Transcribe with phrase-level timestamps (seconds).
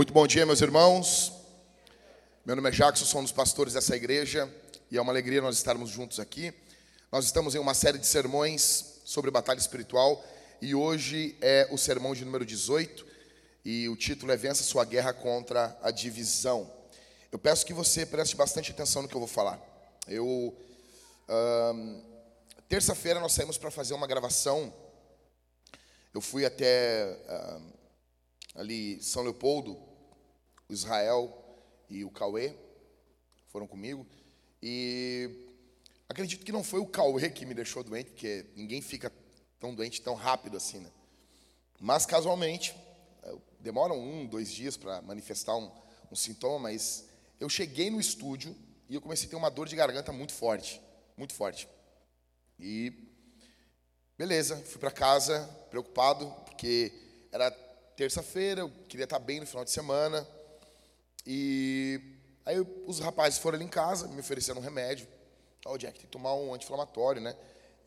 [0.00, 1.30] Muito bom dia, meus irmãos.
[2.42, 4.50] Meu nome é Jackson, sou um dos pastores dessa igreja
[4.90, 6.54] e é uma alegria nós estarmos juntos aqui.
[7.12, 10.24] Nós estamos em uma série de sermões sobre batalha espiritual
[10.62, 13.06] e hoje é o sermão de número 18
[13.62, 16.72] e o título é Vença sua guerra contra a divisão.
[17.30, 19.60] Eu peço que você preste bastante atenção no que eu vou falar.
[20.08, 20.56] Eu
[22.70, 24.72] terça-feira nós saímos para fazer uma gravação.
[26.14, 27.18] Eu fui até
[28.54, 29.89] ali São Leopoldo,
[30.72, 31.32] Israel
[31.88, 32.54] e o Cauê
[33.48, 34.06] foram comigo.
[34.62, 35.30] E
[36.08, 39.12] acredito que não foi o Cauê que me deixou doente, porque ninguém fica
[39.58, 40.90] tão doente tão rápido assim, né?
[41.78, 42.74] Mas casualmente,
[43.60, 45.70] demoram um, dois dias para manifestar um,
[46.10, 47.04] um sintoma, mas
[47.38, 48.56] eu cheguei no estúdio
[48.88, 50.80] e eu comecei a ter uma dor de garganta muito forte,
[51.16, 51.68] muito forte.
[52.58, 52.92] E
[54.18, 56.92] beleza, fui para casa preocupado, porque
[57.32, 57.50] era
[57.96, 60.26] terça-feira, eu queria estar bem no final de semana.
[61.26, 62.00] E
[62.44, 65.06] aí os rapazes foram ali em casa, me ofereceram um remédio.
[65.66, 67.36] Ó, oh, Jack, tem que tomar um anti-inflamatório, né?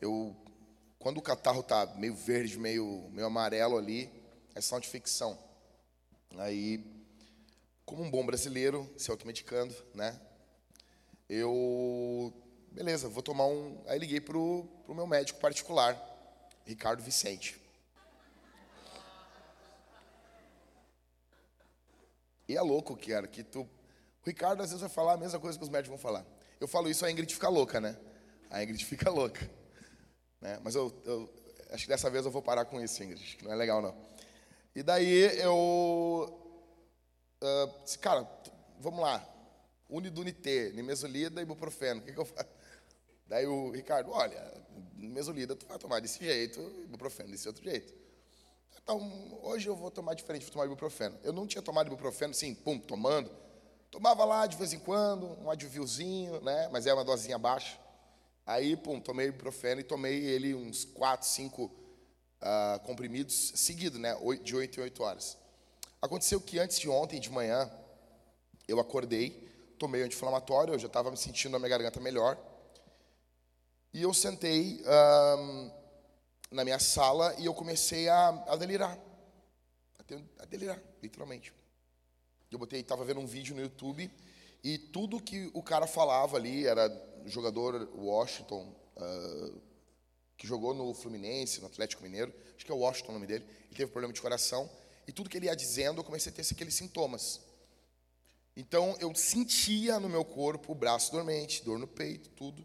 [0.00, 0.36] Eu,
[0.98, 4.10] quando o catarro tá meio verde, meio, meio amarelo ali,
[4.54, 5.38] é sinal de infecção.
[6.38, 6.84] Aí,
[7.84, 10.18] como um bom brasileiro, se automedicando, né?
[11.28, 12.32] Eu,
[12.70, 13.82] beleza, vou tomar um.
[13.86, 15.98] Aí liguei pro, pro meu médico particular,
[16.64, 17.60] Ricardo Vicente.
[22.48, 23.62] E é louco, cara, que tu.
[23.62, 23.68] O
[24.26, 26.24] Ricardo às vezes vai falar a mesma coisa que os médicos vão falar.
[26.60, 27.96] Eu falo isso, a Ingrid fica louca, né?
[28.50, 29.50] A Ingrid fica louca.
[30.40, 30.58] Né?
[30.62, 31.32] Mas eu, eu
[31.70, 33.22] acho que dessa vez eu vou parar com isso, Ingrid.
[33.22, 33.94] Acho que não é legal, não.
[34.74, 36.40] E daí eu.
[37.42, 38.28] Uh, disse, cara,
[38.78, 39.26] vamos lá.
[39.88, 42.00] Unidunité, nimesulida e ibuprofeno.
[42.00, 42.48] O que, que eu faço?
[43.26, 44.42] Daí o Ricardo, olha,
[44.96, 47.94] nimesulida tu vai tomar desse jeito, ibuprofeno desse outro jeito.
[48.84, 49.00] Então,
[49.42, 51.18] hoje eu vou tomar diferente, vou tomar ibuprofeno.
[51.24, 53.30] Eu não tinha tomado ibuprofeno, assim, pum, tomando.
[53.90, 56.68] Tomava lá de vez em quando, um advilzinho, né?
[56.70, 57.80] Mas é uma dosinha baixa.
[58.44, 64.14] Aí, pum, tomei ibuprofeno e tomei ele uns 4, 5 uh, comprimidos seguidos, né?
[64.42, 65.38] De 8 em 8 horas.
[66.02, 67.70] Aconteceu que antes de ontem, de manhã,
[68.68, 72.36] eu acordei, tomei anti-inflamatório, eu já estava me sentindo a minha garganta melhor.
[73.94, 74.82] E eu sentei.
[74.82, 75.83] Uh,
[76.54, 78.96] na minha sala e eu comecei a, a delirar.
[79.98, 81.52] A, a, delirar, literalmente.
[82.50, 84.10] Eu botei, estava vendo um vídeo no YouTube
[84.62, 86.88] e tudo que o cara falava ali era
[87.26, 89.60] jogador Washington, uh,
[90.36, 93.76] que jogou no Fluminense, no Atlético Mineiro, acho que é Washington o nome dele, ele
[93.76, 94.70] teve problema de coração,
[95.06, 97.40] e tudo que ele ia dizendo, eu comecei a ter aqueles sintomas.
[98.56, 102.64] Então, eu sentia no meu corpo o braço dormente, dor no peito, tudo.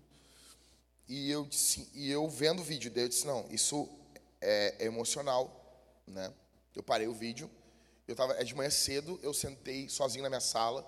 [1.09, 3.89] E eu, disse, e eu vendo o vídeo dele, eu disse, não, isso
[4.39, 5.51] é, é emocional,
[6.05, 6.31] né?
[6.75, 7.49] Eu parei o vídeo,
[8.07, 10.85] eu tava, é de manhã cedo, eu sentei sozinho na minha sala,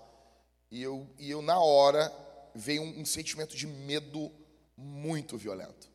[0.69, 2.13] e eu, e eu na hora,
[2.53, 4.31] veio um, um sentimento de medo
[4.77, 5.89] muito violento.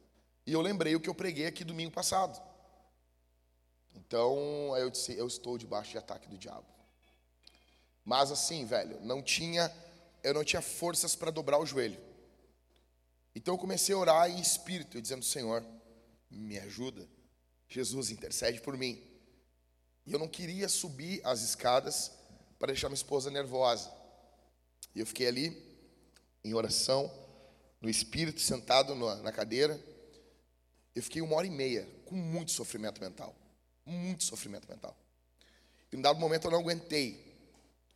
[0.44, 2.42] E eu lembrei o que eu preguei aqui domingo passado.
[3.94, 6.66] Então, aí eu disse, eu estou debaixo de ataque do diabo.
[8.04, 9.72] Mas assim, velho, não tinha,
[10.25, 12.05] eu não tinha forças para dobrar o joelho.
[13.36, 15.62] Então eu comecei a orar em espírito, dizendo: Senhor,
[16.30, 17.06] me ajuda.
[17.68, 18.98] Jesus intercede por mim.
[20.06, 22.10] E eu não queria subir as escadas
[22.59, 23.92] para deixar minha esposa nervosa.
[24.94, 25.54] E eu fiquei ali,
[26.42, 27.12] em oração,
[27.78, 29.78] no espírito, sentado na cadeira.
[30.94, 33.36] Eu fiquei uma hora e meia, com muito sofrimento mental.
[33.84, 34.97] Muito sofrimento mental.
[35.92, 37.36] E em dado momento eu não aguentei.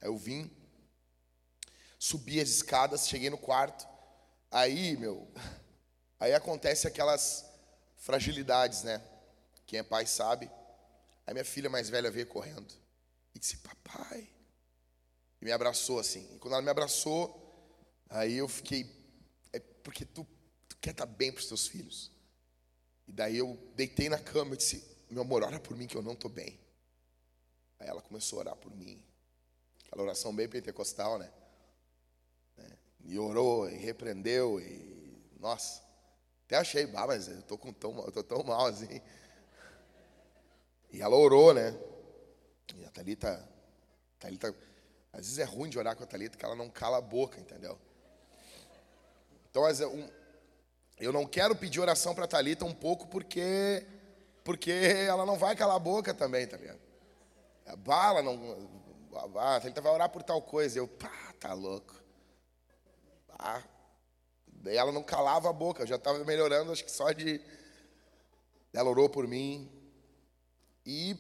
[0.02, 0.50] Aí eu vim,
[1.98, 3.89] subi as escadas, cheguei no quarto.
[4.50, 5.28] Aí, meu,
[6.18, 7.44] aí acontece aquelas
[7.96, 9.00] fragilidades, né?
[9.66, 10.50] Quem é pai sabe.
[11.26, 12.74] Aí minha filha mais velha veio correndo
[13.34, 14.28] e disse: Papai.
[15.40, 16.28] E me abraçou assim.
[16.34, 18.90] E quando ela me abraçou, aí eu fiquei.
[19.52, 20.26] É porque tu,
[20.68, 22.10] tu quer estar bem para os teus filhos.
[23.06, 26.02] E daí eu deitei na cama e disse: Meu amor, ora por mim que eu
[26.02, 26.58] não estou bem.
[27.78, 29.00] Aí ela começou a orar por mim.
[29.86, 31.30] Aquela oração bem pentecostal, né?
[33.04, 34.90] E orou, e repreendeu, e.
[35.38, 35.82] Nossa,
[36.46, 39.00] até achei, ah, mas eu tô, com tão, eu tô tão mal assim.
[40.92, 41.72] E ela orou, né?
[42.76, 43.48] E a Thalita,
[44.18, 44.54] Thalita,
[45.12, 47.38] às vezes é ruim de orar com a Thalita, que ela não cala a boca,
[47.38, 47.78] entendeu?
[49.50, 49.64] Então,
[50.98, 53.86] eu não quero pedir oração para a Thalita um pouco porque,
[54.44, 56.80] porque ela não vai calar a boca também, tá ligado?
[57.66, 58.68] A bala não.
[59.36, 60.78] A Thalita vai orar por tal coisa.
[60.78, 61.99] Eu, pá, tá louco.
[63.42, 63.62] Ah,
[64.46, 67.40] daí ela não calava a boca, já estava melhorando, acho que só de.
[68.72, 69.68] Ela orou por mim.
[70.84, 71.16] E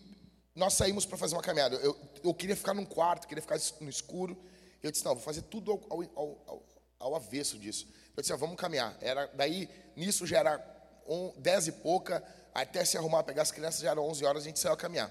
[0.54, 1.76] nós saímos para fazer uma caminhada.
[1.76, 4.36] Eu, eu queria ficar num quarto, queria ficar no escuro.
[4.82, 6.66] Eu disse, não, vou fazer tudo ao, ao, ao,
[6.98, 7.88] ao avesso disso.
[8.16, 8.96] Eu disse, ah, vamos caminhar.
[9.00, 10.70] Era, daí, nisso já era
[11.06, 12.22] um, dez e pouca,
[12.54, 15.10] até se arrumar, pegar as crianças, já eram 11 horas, a gente saiu a caminhar.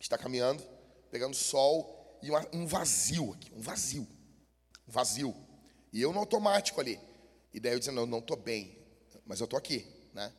[0.00, 0.62] está caminhando,
[1.10, 4.06] pegando sol e uma, um vazio aqui, um vazio,
[4.88, 5.49] um vazio.
[5.92, 6.98] E eu no automático ali.
[7.52, 8.76] E daí eu dizendo, não, estou bem,
[9.26, 10.32] mas eu estou aqui, né?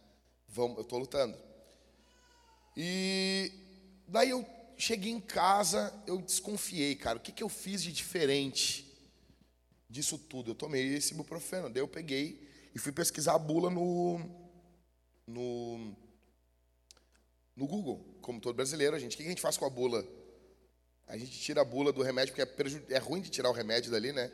[0.48, 1.38] Vamos, eu estou lutando.
[2.76, 3.52] E
[4.08, 4.46] daí eu
[4.78, 8.90] cheguei em casa, eu desconfiei, cara, o que, que eu fiz de diferente
[9.90, 10.52] disso tudo?
[10.52, 14.20] Eu tomei esse ibuprofeno, daí eu peguei e fui pesquisar a bula no,
[15.28, 15.96] no,
[17.56, 18.96] no Google, como todo brasileiro.
[18.96, 20.06] A gente, o que a gente faz com a bula?
[21.08, 23.92] A gente tira a bula do remédio, porque é, é ruim de tirar o remédio
[23.92, 24.32] dali, né?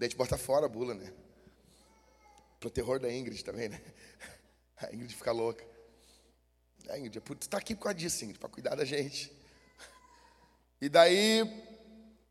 [0.00, 1.12] Daí a gente bota fora a bula, né?
[2.58, 3.78] Pro terror da Ingrid também, né?
[4.80, 5.62] A Ingrid fica louca.
[6.88, 9.30] A Ingrid, tu tá aqui por causa disso, Ingrid, para cuidar da gente.
[10.80, 11.42] E daí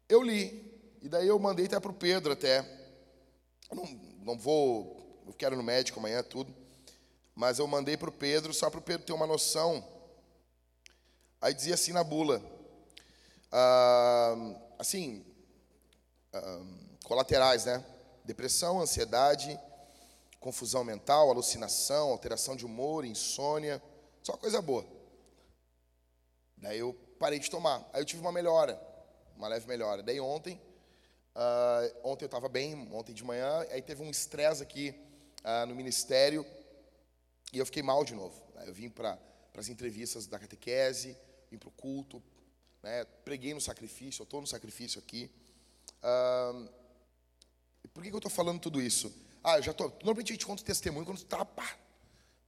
[0.10, 0.68] eu li.
[1.00, 2.62] E daí eu mandei até pro Pedro até.
[3.70, 3.86] Eu não,
[4.24, 6.52] não vou eu quero no médico amanhã, tudo.
[7.36, 9.88] Mas eu mandei para o Pedro, só para o Pedro ter uma noção.
[11.40, 12.42] Aí dizia assim na bula,
[13.52, 15.24] ah, assim,
[16.34, 17.84] ah, colaterais, né?
[18.24, 19.60] Depressão, ansiedade,
[20.40, 23.82] confusão mental, alucinação, alteração de humor, insônia,
[24.24, 24.86] só coisa boa.
[26.58, 27.88] Daí eu parei de tomar.
[27.94, 28.80] Aí eu tive uma melhora,
[29.36, 30.02] uma leve melhora.
[30.02, 30.62] Daí ontem,
[31.36, 34.96] uh, ontem eu estava bem, ontem de manhã, aí teve um estresse aqui
[35.44, 36.46] ah, no ministério
[37.52, 38.42] e eu fiquei mal de novo.
[38.56, 38.66] Né?
[38.68, 39.18] Eu vim para
[39.56, 41.18] as entrevistas da catequese,
[41.50, 42.22] vim para o culto,
[42.84, 43.06] né?
[43.24, 45.32] preguei no sacrifício, eu estou no sacrifício aqui.
[46.04, 46.68] Ah,
[47.94, 49.14] por que, que eu estou falando tudo isso?
[49.44, 49.86] Ah, eu já tô.
[49.86, 51.78] Normalmente a gente conta o testemunho quando tu tá, pá,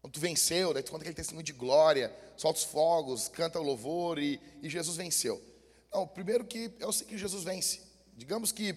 [0.01, 3.63] quando tu venceu, daí tu conta aquele testemunho de glória, solta os fogos, canta o
[3.63, 5.41] louvor e, e Jesus venceu.
[5.93, 7.81] Não, primeiro que eu sei que Jesus vence.
[8.15, 8.75] Digamos que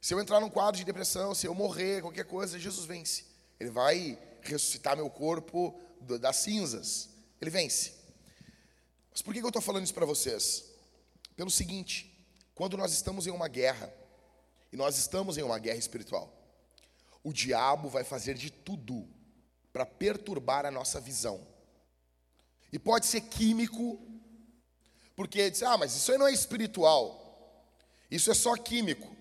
[0.00, 3.24] se eu entrar num quadro de depressão, se eu morrer, qualquer coisa, Jesus vence.
[3.58, 5.78] Ele vai ressuscitar meu corpo
[6.20, 7.08] das cinzas.
[7.40, 7.94] Ele vence.
[9.10, 10.64] Mas por que eu estou falando isso para vocês?
[11.34, 12.14] Pelo seguinte:
[12.54, 13.92] quando nós estamos em uma guerra,
[14.74, 16.28] e nós estamos em uma guerra espiritual,
[17.22, 19.08] o diabo vai fazer de tudo
[19.72, 21.46] para perturbar a nossa visão.
[22.72, 24.04] E pode ser químico,
[25.14, 27.64] porque diz, ah, mas isso aí não é espiritual,
[28.10, 29.14] isso é só químico.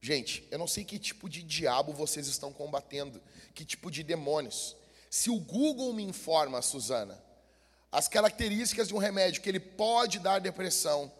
[0.00, 3.20] Gente, eu não sei que tipo de diabo vocês estão combatendo,
[3.54, 4.74] que tipo de demônios.
[5.10, 7.22] Se o Google me informa, Suzana,
[7.92, 11.12] as características de um remédio que ele pode dar depressão,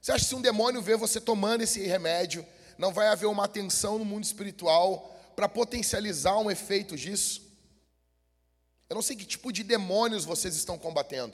[0.00, 2.44] você acha que se um demônio vê você tomando esse remédio,
[2.82, 7.40] não vai haver uma atenção no mundo espiritual para potencializar um efeito disso?
[8.88, 11.32] Eu não sei que tipo de demônios vocês estão combatendo.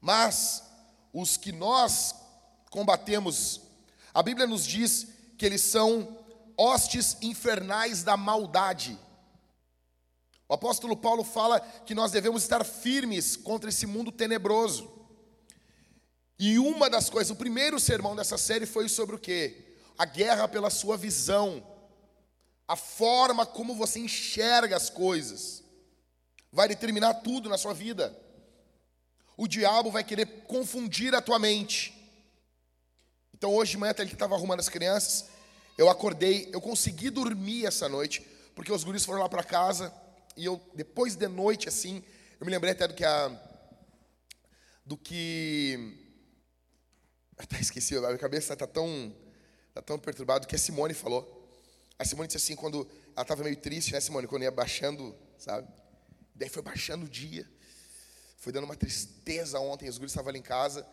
[0.00, 0.62] Mas
[1.12, 2.14] os que nós
[2.70, 3.60] combatemos
[4.14, 6.16] a Bíblia nos diz que eles são
[6.56, 8.98] hostes infernais da maldade.
[10.48, 14.99] O apóstolo Paulo fala que nós devemos estar firmes contra esse mundo tenebroso.
[16.42, 19.76] E uma das coisas, o primeiro sermão dessa série foi sobre o quê?
[19.98, 21.62] A guerra pela sua visão,
[22.66, 25.62] a forma como você enxerga as coisas,
[26.50, 28.18] vai determinar tudo na sua vida.
[29.36, 31.94] O diabo vai querer confundir a tua mente.
[33.34, 35.26] Então hoje de manhã, até ele estava arrumando as crianças,
[35.76, 39.92] eu acordei, eu consegui dormir essa noite, porque os guris foram lá para casa,
[40.34, 42.02] e eu, depois de noite, assim,
[42.40, 43.30] eu me lembrei até do que a.
[44.86, 45.99] Do que.
[47.42, 49.16] Até esqueci, a minha cabeça está tão,
[49.72, 51.48] tá tão perturbada, que a Simone falou.
[51.98, 55.66] A Simone disse assim, quando ela estava meio triste, né, Simone, quando ia baixando, sabe?
[56.34, 57.50] Daí foi baixando o dia.
[58.36, 60.86] Foi dando uma tristeza ontem, os guris estavam ali em casa.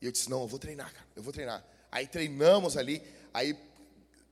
[0.00, 1.62] E eu disse, não, eu vou treinar, cara, eu vou treinar.
[1.92, 3.02] Aí treinamos ali,
[3.34, 3.54] aí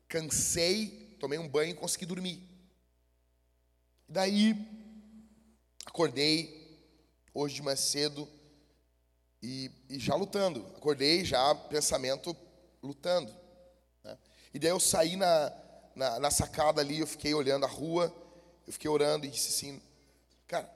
[0.08, 2.42] cansei, tomei um banho e consegui dormir.
[4.08, 4.56] Daí
[5.84, 6.80] acordei
[7.34, 8.26] hoje de manhã cedo
[9.42, 10.66] e, e já lutando.
[10.76, 12.36] Acordei já pensamento
[12.82, 13.34] lutando.
[14.04, 14.18] Né?
[14.52, 15.52] E daí eu saí na,
[15.94, 18.14] na, na sacada ali, eu fiquei olhando a rua,
[18.66, 19.82] eu fiquei orando e disse assim,
[20.46, 20.70] cara,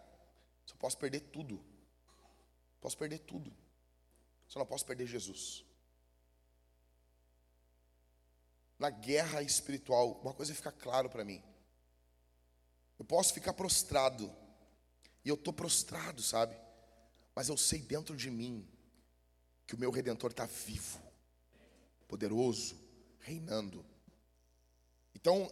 [0.66, 1.62] só posso perder tudo.
[2.80, 3.52] Posso perder tudo.
[4.48, 5.64] Só não posso perder Jesus.
[8.82, 11.40] na guerra espiritual, uma coisa fica claro para mim.
[12.98, 14.34] Eu posso ficar prostrado,
[15.24, 16.56] e eu estou prostrado, sabe?
[17.34, 18.66] Mas eu sei dentro de mim
[19.66, 21.00] que o meu redentor está vivo,
[22.06, 22.76] poderoso,
[23.20, 23.84] reinando.
[25.14, 25.50] Então,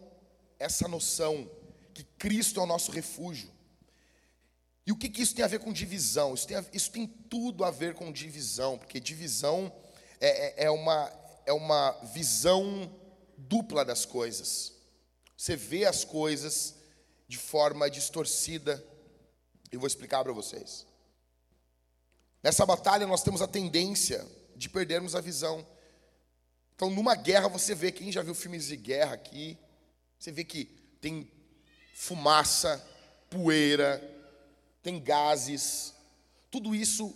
[0.59, 1.51] essa noção
[1.95, 3.51] que Cristo é o nosso refúgio.
[4.87, 6.35] E o que, que isso tem a ver com divisão?
[6.35, 9.73] Isso tem, a, isso tem tudo a ver com divisão, porque divisão
[10.21, 11.13] é, é, é uma,
[11.47, 12.95] é uma visão
[13.37, 14.75] dupla das coisas.
[15.37, 16.75] Você vê as coisas
[17.27, 18.85] de forma distorcida.
[19.71, 20.87] Eu vou explicar para vocês.
[22.43, 25.67] Nessa batalha nós temos a tendência de perdermos a visão.
[26.75, 29.59] Então, numa guerra, você vê, quem já viu filmes de guerra aqui,
[30.19, 30.65] você vê que
[31.01, 31.31] tem
[31.95, 32.83] fumaça,
[33.29, 34.03] poeira,
[34.83, 35.95] tem gases,
[36.51, 37.15] tudo isso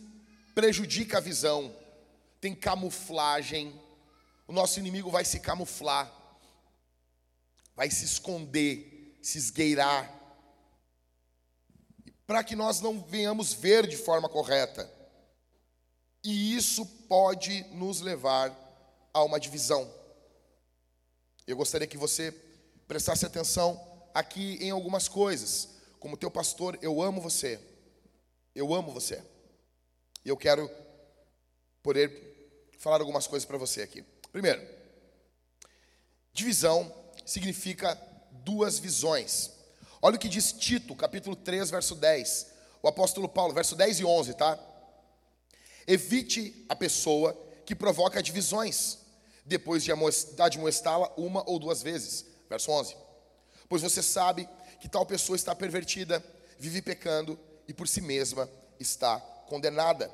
[0.55, 1.75] prejudica a visão,
[2.41, 3.81] tem camuflagem,
[4.47, 6.13] o nosso inimigo vai se camuflar,
[7.75, 10.13] vai se esconder, se esgueirar,
[12.27, 14.91] para que nós não venhamos ver de forma correta.
[16.25, 18.51] E isso pode nos levar
[19.13, 19.89] a uma divisão.
[21.47, 22.33] Eu gostaria que você
[22.89, 23.79] prestasse atenção
[24.15, 25.69] aqui em algumas coisas.
[26.01, 27.61] Como teu pastor, eu amo você.
[28.55, 29.23] Eu amo você.
[30.25, 30.71] E eu quero
[31.83, 34.03] poder falar algumas coisas para você aqui.
[34.33, 34.67] Primeiro,
[36.33, 36.91] divisão
[37.27, 37.95] significa
[38.31, 39.51] duas visões.
[40.01, 42.47] Olha o que diz Tito, capítulo 3, verso 10.
[42.83, 44.59] O apóstolo Paulo, verso 10 e 11, tá?
[45.87, 48.99] Evite a pessoa que provoca divisões,
[49.45, 52.25] depois de admoestá-la uma ou duas vezes.
[52.49, 52.97] Verso 11.
[53.69, 54.49] Pois você sabe
[54.81, 56.25] que tal pessoa está pervertida,
[56.59, 58.49] vive pecando e por si mesma
[58.79, 60.11] está condenada.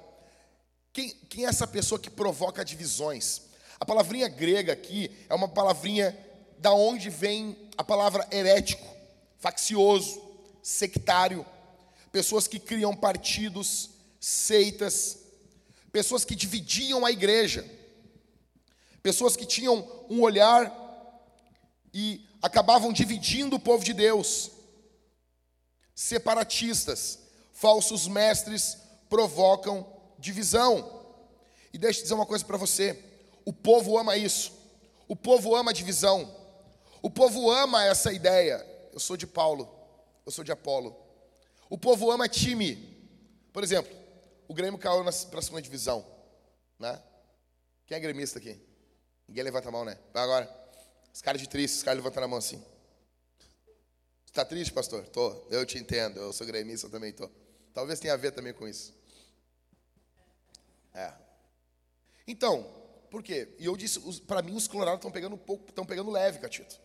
[0.92, 3.42] Quem, quem é essa pessoa que provoca divisões?
[3.78, 6.16] A palavrinha grega aqui é uma palavrinha
[6.58, 8.86] da onde vem a palavra herético,
[9.38, 10.20] faccioso,
[10.62, 11.46] sectário,
[12.12, 15.19] pessoas que criam partidos, seitas,
[15.92, 17.68] pessoas que dividiam a igreja,
[19.02, 20.74] pessoas que tinham um olhar
[21.92, 24.50] e acabavam dividindo o povo de Deus.
[25.94, 27.18] Separatistas,
[27.52, 28.78] falsos mestres
[29.08, 29.86] provocam
[30.18, 31.02] divisão.
[31.72, 32.98] E deixa eu dizer uma coisa para você:
[33.44, 34.52] o povo ama isso,
[35.08, 36.34] o povo ama divisão,
[37.02, 38.66] o povo ama essa ideia.
[38.92, 39.68] Eu sou de Paulo,
[40.24, 40.96] eu sou de Apolo.
[41.68, 42.98] O povo ama time.
[43.52, 43.99] Por exemplo,
[44.50, 46.04] o Grêmio caiu para a segunda divisão.
[46.76, 47.00] Né?
[47.86, 48.60] Quem é gremista aqui?
[49.28, 49.96] Ninguém levanta a mão, né?
[50.12, 50.68] Vai agora.
[51.14, 52.60] Os caras de triste, os caras levantando a mão assim.
[54.26, 55.06] Está triste, pastor?
[55.06, 55.46] Tô.
[55.50, 56.18] Eu te entendo.
[56.18, 57.30] Eu sou gremista, eu também tô.
[57.72, 58.92] Talvez tenha a ver também com isso.
[60.94, 61.12] É.
[62.26, 62.64] Então,
[63.08, 63.54] por quê?
[63.56, 66.80] E eu disse, para mim os colorados estão pegando um pouco, estão pegando leve, Catito.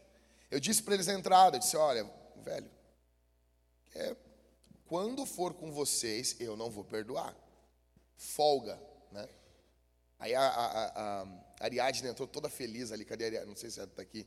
[0.52, 2.08] Eu disse para eles na entrada, eu disse, olha,
[2.44, 2.70] velho,
[3.96, 4.16] é,
[4.86, 7.36] quando for com vocês, eu não vou perdoar
[8.18, 8.80] folga,
[9.12, 9.28] né?
[10.20, 11.28] Aí a, a, a,
[11.60, 13.50] Ariadne entrou toda feliz ali, cadê a Ariadne?
[13.50, 14.26] Não sei se ela está aqui.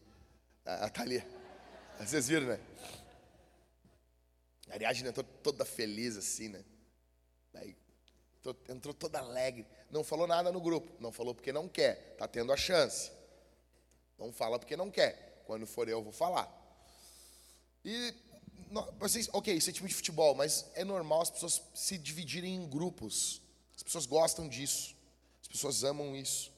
[0.64, 1.26] A, a Thalia.
[1.99, 2.61] Vocês viram, né?
[4.68, 6.64] A Ariadne entrou toda feliz assim, né?
[7.54, 7.76] Aí,
[8.68, 9.66] entrou toda alegre.
[9.90, 10.92] Não falou nada no grupo.
[11.00, 12.12] Não falou porque não quer.
[12.12, 13.11] Está tendo a chance.
[14.18, 15.42] Não fala porque não quer.
[15.47, 16.54] Quando for eu, vou falar.
[17.85, 18.14] E
[18.99, 22.68] vocês, ok, isso é time de futebol, mas é normal as pessoas se dividirem em
[22.68, 23.40] grupos.
[23.78, 24.97] As pessoas gostam disso.
[25.40, 26.52] As pessoas amam isso.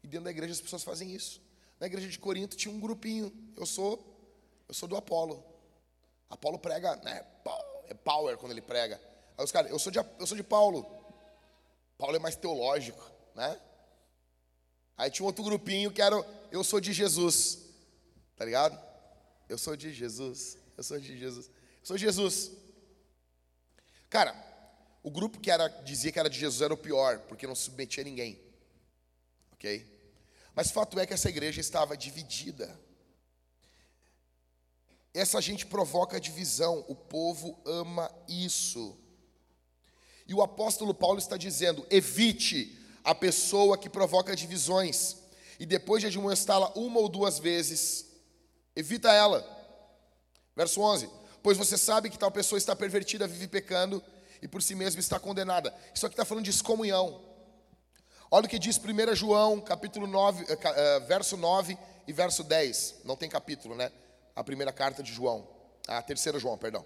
[0.00, 1.42] E dentro da igreja as pessoas fazem isso.
[1.80, 3.32] Na igreja de Corinto tinha um grupinho.
[3.56, 4.00] Eu sou,
[4.68, 5.44] eu sou do Apolo.
[6.30, 7.26] Apolo prega, né?
[7.88, 9.00] É power quando ele prega.
[9.36, 10.86] Aí os caras, eu sou de, eu sou de Paulo.
[11.98, 13.60] Paulo é mais teológico, né?
[14.96, 16.14] Aí tinha um outro grupinho que era,
[16.52, 17.58] eu sou de Jesus.
[18.36, 18.80] Tá ligado?
[19.48, 20.56] Eu sou de Jesus.
[20.76, 21.46] Eu sou de Jesus.
[21.46, 22.52] Eu sou de Jesus.
[24.08, 24.51] Cara,
[25.02, 28.02] o grupo que era, dizia que era de Jesus era o pior, porque não submetia
[28.02, 28.40] a ninguém.
[29.52, 29.86] Ok?
[30.54, 32.78] Mas fato é que essa igreja estava dividida.
[35.12, 38.96] Essa gente provoca divisão, o povo ama isso.
[40.26, 45.16] E o apóstolo Paulo está dizendo: evite a pessoa que provoca divisões,
[45.58, 48.06] e depois de admoestá-la uma ou duas vezes,
[48.76, 49.44] evita ela.
[50.54, 51.10] Verso 11:
[51.42, 54.02] Pois você sabe que tal pessoa está pervertida, vive pecando
[54.42, 55.72] e por si mesma está condenada.
[55.94, 57.22] Isso aqui está falando de excomunhão.
[58.28, 62.96] Olha o que diz 1 João, capítulo 9, eh, eh, verso 9 e verso 10.
[63.04, 63.92] Não tem capítulo, né?
[64.34, 65.46] A primeira carta de João.
[65.86, 66.84] A terceira João, perdão.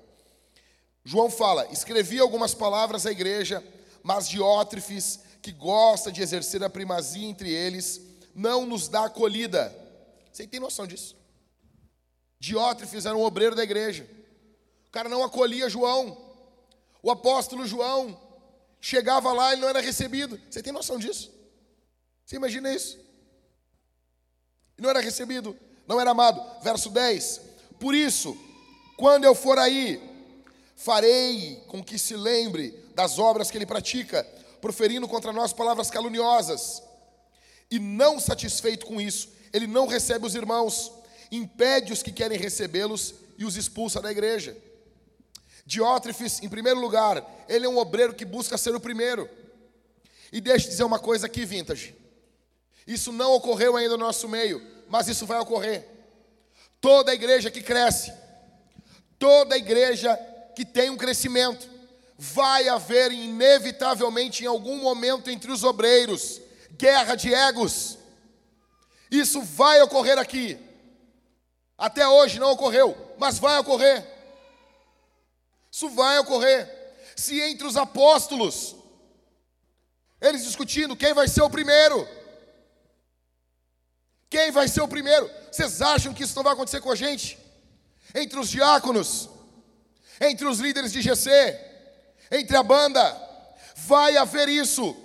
[1.02, 3.64] João fala: Escrevi algumas palavras à igreja,
[4.02, 8.02] mas Diótrefes, que gosta de exercer a primazia entre eles,
[8.34, 9.74] não nos dá acolhida.
[10.30, 11.16] Você tem noção disso?
[12.38, 14.06] Diótrefes era um obreiro da igreja.
[14.88, 16.25] O cara não acolhia João.
[17.06, 18.20] O apóstolo João
[18.80, 20.40] chegava lá e não era recebido.
[20.50, 21.32] Você tem noção disso?
[22.24, 22.98] Você imagina isso?
[24.76, 26.44] Não era recebido, não era amado.
[26.64, 27.42] Verso 10:
[27.78, 28.36] Por isso,
[28.96, 30.02] quando eu for aí,
[30.74, 34.24] farei com que se lembre das obras que ele pratica,
[34.60, 36.82] proferindo contra nós palavras caluniosas.
[37.70, 40.90] E não satisfeito com isso, ele não recebe os irmãos,
[41.30, 44.56] impede os que querem recebê-los e os expulsa da igreja.
[45.66, 49.28] Diótrefes, em primeiro lugar, ele é um obreiro que busca ser o primeiro.
[50.32, 51.94] E deixa eu dizer uma coisa aqui, vintage.
[52.86, 55.84] Isso não ocorreu ainda no nosso meio, mas isso vai ocorrer.
[56.80, 58.12] Toda igreja que cresce,
[59.18, 60.16] toda igreja
[60.54, 61.68] que tem um crescimento,
[62.16, 66.40] vai haver inevitavelmente em algum momento entre os obreiros
[66.78, 67.98] guerra de egos.
[69.10, 70.58] Isso vai ocorrer aqui.
[71.76, 74.15] Até hoje não ocorreu, mas vai ocorrer.
[75.76, 76.66] Isso vai ocorrer.
[77.14, 78.74] Se entre os apóstolos,
[80.18, 82.08] eles discutindo quem vai ser o primeiro,
[84.30, 85.30] quem vai ser o primeiro?
[85.52, 87.38] Vocês acham que isso não vai acontecer com a gente?
[88.14, 89.28] Entre os diáconos,
[90.18, 91.30] entre os líderes de GC,
[92.30, 93.04] entre a banda,
[93.76, 94.96] vai haver isso,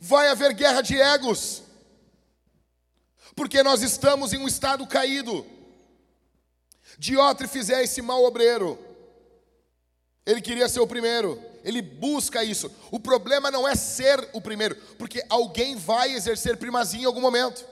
[0.00, 1.64] vai haver guerra de egos,
[3.34, 5.44] porque nós estamos em um estado caído.
[6.96, 8.89] Diótrefes é esse mau obreiro,
[10.26, 12.70] ele queria ser o primeiro, ele busca isso.
[12.90, 17.64] O problema não é ser o primeiro, porque alguém vai exercer primazia em algum momento.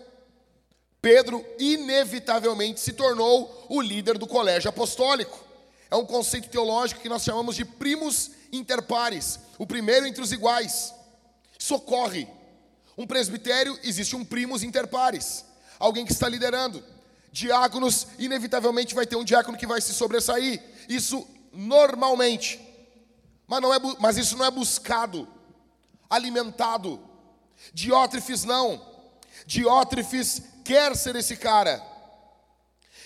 [1.01, 5.45] Pedro, inevitavelmente, se tornou o líder do colégio apostólico.
[5.91, 10.33] É um conceito teológico que nós chamamos de primos inter pares, o primeiro entre os
[10.33, 10.93] iguais.
[11.59, 12.27] Socorre.
[12.97, 15.45] Um presbitério existe um primos inter pares,
[15.79, 16.83] alguém que está liderando.
[17.31, 20.61] Diáconos, inevitavelmente vai ter um diácono que vai se sobressair.
[20.89, 22.61] Isso normalmente.
[23.47, 25.27] Mas, não é, mas isso não é buscado,
[26.09, 27.01] alimentado.
[27.73, 28.81] Diótrefes não.
[29.47, 31.83] Diótrefes quer ser esse cara.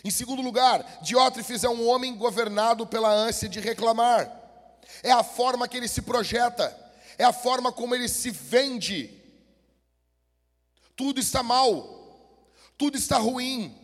[0.05, 4.31] Em segundo lugar, Diótrefes é um homem governado pela ânsia de reclamar.
[5.03, 6.77] É a forma que ele se projeta,
[7.17, 9.17] é a forma como ele se vende.
[10.97, 12.37] Tudo está mal,
[12.77, 13.79] tudo está ruim.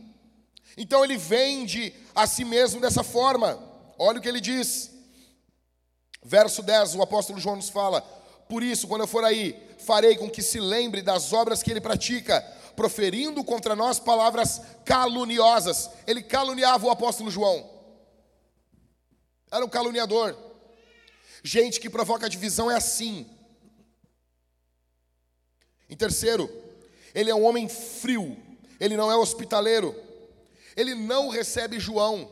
[0.76, 3.67] Então ele vende a si mesmo dessa forma.
[3.98, 4.90] Olha o que ele diz.
[6.22, 8.00] Verso 10, o apóstolo João nos fala:
[8.48, 11.80] Por isso, quando eu for aí, farei com que se lembre das obras que ele
[11.80, 12.40] pratica,
[12.76, 15.90] proferindo contra nós palavras caluniosas.
[16.06, 17.68] Ele caluniava o apóstolo João.
[19.50, 20.36] Era um caluniador.
[21.42, 23.26] Gente que provoca divisão é assim.
[25.88, 26.50] Em terceiro,
[27.14, 28.36] ele é um homem frio,
[28.78, 29.94] ele não é hospitaleiro,
[30.76, 32.30] ele não recebe João,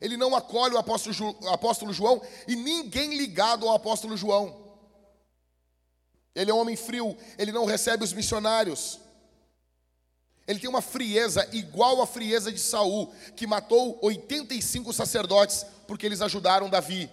[0.00, 4.68] ele não acolhe o apóstolo, João e ninguém ligado ao apóstolo João.
[6.34, 9.00] Ele é um homem frio, ele não recebe os missionários.
[10.46, 16.22] Ele tem uma frieza igual à frieza de Saul, que matou 85 sacerdotes porque eles
[16.22, 17.10] ajudaram Davi.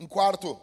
[0.00, 0.58] Em quarto,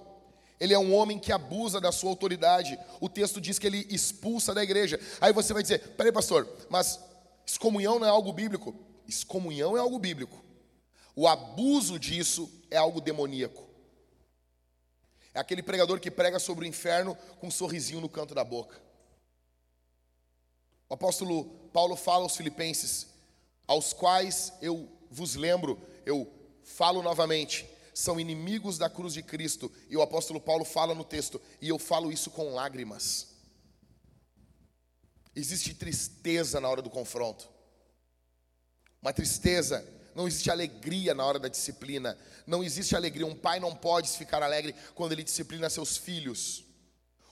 [0.60, 2.78] ele é um homem que abusa da sua autoridade.
[3.00, 5.00] O texto diz que ele expulsa da igreja.
[5.22, 7.00] Aí você vai dizer: peraí, pastor, mas
[7.46, 8.76] excomunhão não é algo bíblico?
[9.10, 10.46] Excomunhão é algo bíblico.
[11.16, 13.68] O abuso disso é algo demoníaco.
[15.34, 18.80] É aquele pregador que prega sobre o inferno com um sorrisinho no canto da boca.
[20.88, 23.08] O apóstolo Paulo fala aos filipenses,
[23.68, 26.32] aos quais eu vos lembro, eu
[26.64, 29.72] falo novamente, são inimigos da cruz de Cristo.
[29.90, 33.28] E o apóstolo Paulo fala no texto, e eu falo isso com lágrimas.
[35.36, 37.59] Existe tristeza na hora do confronto.
[39.02, 42.18] Uma tristeza, não existe alegria na hora da disciplina.
[42.46, 43.26] Não existe alegria.
[43.26, 46.66] Um pai não pode ficar alegre quando ele disciplina seus filhos.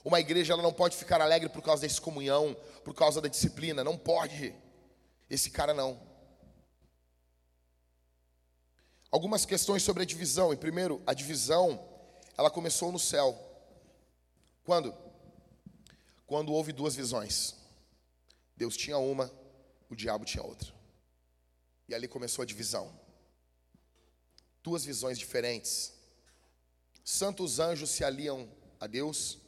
[0.04, 3.84] Uma igreja ela não pode ficar alegre por causa da excomunhão, por causa da disciplina.
[3.84, 4.54] Não pode.
[5.28, 6.00] Esse cara não.
[9.10, 10.52] Algumas questões sobre a divisão.
[10.52, 11.86] E primeiro, a divisão,
[12.38, 13.38] ela começou no céu.
[14.64, 14.94] Quando?
[16.26, 17.54] Quando houve duas visões.
[18.56, 19.30] Deus tinha uma,
[19.90, 20.77] o diabo tinha outra.
[21.88, 22.92] E ali começou a divisão.
[24.62, 25.94] Duas visões diferentes.
[27.04, 28.48] Santos anjos se aliam
[28.78, 29.38] a Deus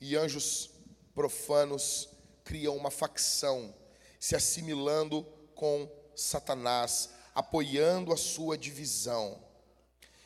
[0.00, 0.70] e anjos
[1.14, 2.08] profanos
[2.44, 3.74] criam uma facção,
[4.18, 5.22] se assimilando
[5.54, 9.42] com Satanás, apoiando a sua divisão.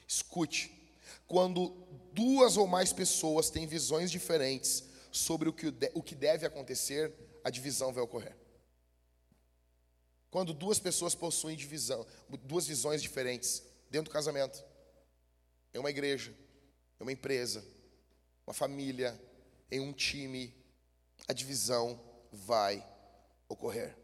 [0.06, 0.72] Escute,
[1.26, 1.70] quando
[2.12, 7.50] duas ou mais pessoas têm visões diferentes sobre o que, o que deve acontecer, a
[7.50, 8.36] divisão vai ocorrer.
[10.36, 12.06] Quando duas pessoas possuem divisão,
[12.42, 14.62] duas visões diferentes dentro do casamento,
[15.72, 16.30] em uma igreja,
[17.00, 17.64] em uma empresa,
[18.46, 19.18] uma família,
[19.70, 20.54] em um time,
[21.26, 21.98] a divisão
[22.30, 22.86] vai
[23.48, 23.96] ocorrer.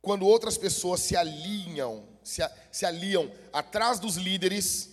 [0.00, 4.90] quando outras pessoas se alinham, se, se aliam atrás dos líderes,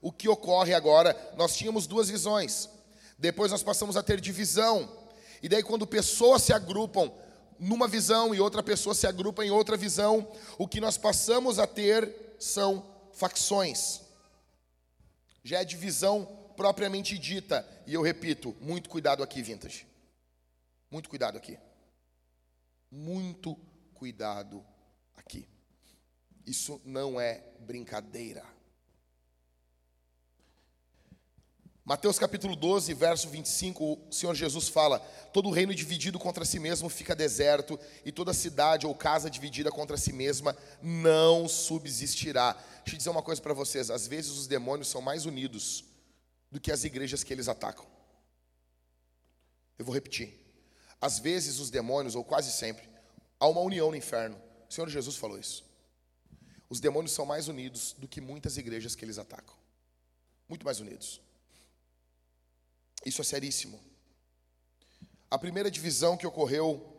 [0.00, 1.14] o que ocorre agora?
[1.36, 2.70] Nós tínhamos duas visões.
[3.18, 4.90] Depois nós passamos a ter divisão.
[5.42, 7.12] E daí quando pessoas se agrupam
[7.58, 11.66] numa visão e outra pessoa se agrupa em outra visão, o que nós passamos a
[11.66, 14.02] ter são facções.
[15.42, 17.66] Já é divisão propriamente dita.
[17.86, 19.86] E eu repito, muito cuidado aqui, vintage.
[20.90, 21.58] Muito cuidado aqui.
[22.90, 23.56] Muito
[23.94, 24.64] cuidado
[25.16, 25.48] aqui.
[26.46, 28.55] Isso não é brincadeira.
[31.88, 34.98] Mateus capítulo 12, verso 25, o Senhor Jesus fala:
[35.32, 39.96] Todo reino dividido contra si mesmo fica deserto, e toda cidade ou casa dividida contra
[39.96, 42.54] si mesma não subsistirá.
[42.78, 45.84] Deixa eu dizer uma coisa para vocês: às vezes os demônios são mais unidos
[46.50, 47.86] do que as igrejas que eles atacam.
[49.78, 50.34] Eu vou repetir.
[51.00, 52.88] Às vezes os demônios, ou quase sempre,
[53.38, 54.36] há uma união no inferno.
[54.68, 55.64] O Senhor Jesus falou isso.
[56.68, 59.54] Os demônios são mais unidos do que muitas igrejas que eles atacam.
[60.48, 61.24] Muito mais unidos.
[63.06, 63.80] Isso é seríssimo.
[65.30, 66.92] A primeira divisão que ocorreu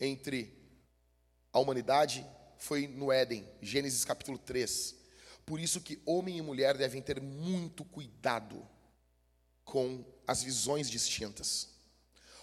[0.00, 0.52] entre
[1.52, 2.26] a humanidade
[2.58, 4.96] foi no Éden, Gênesis capítulo 3.
[5.46, 8.68] Por isso que homem e mulher devem ter muito cuidado
[9.64, 11.68] com as visões distintas.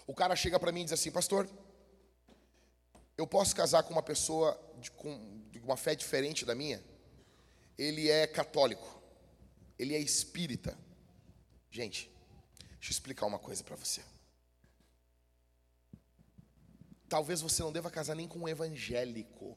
[0.06, 1.46] O cara chega para mim e diz assim, pastor,
[3.18, 6.82] eu posso casar com uma pessoa de, com, de uma fé diferente da minha?
[7.76, 9.02] Ele é católico,
[9.78, 10.78] ele é espírita.
[11.70, 12.10] Gente,
[12.82, 14.02] Deixa eu explicar uma coisa para você.
[17.08, 19.56] Talvez você não deva casar nem com um evangélico.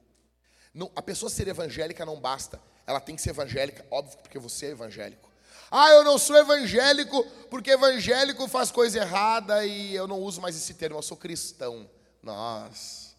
[0.71, 2.61] Não, a pessoa ser evangélica não basta.
[2.85, 5.27] Ela tem que ser evangélica, óbvio, porque você é evangélico.
[5.71, 10.55] Ah, eu não sou evangélico porque evangélico faz coisa errada e eu não uso mais
[10.55, 11.89] esse termo, eu sou cristão.
[12.21, 13.15] Nossa.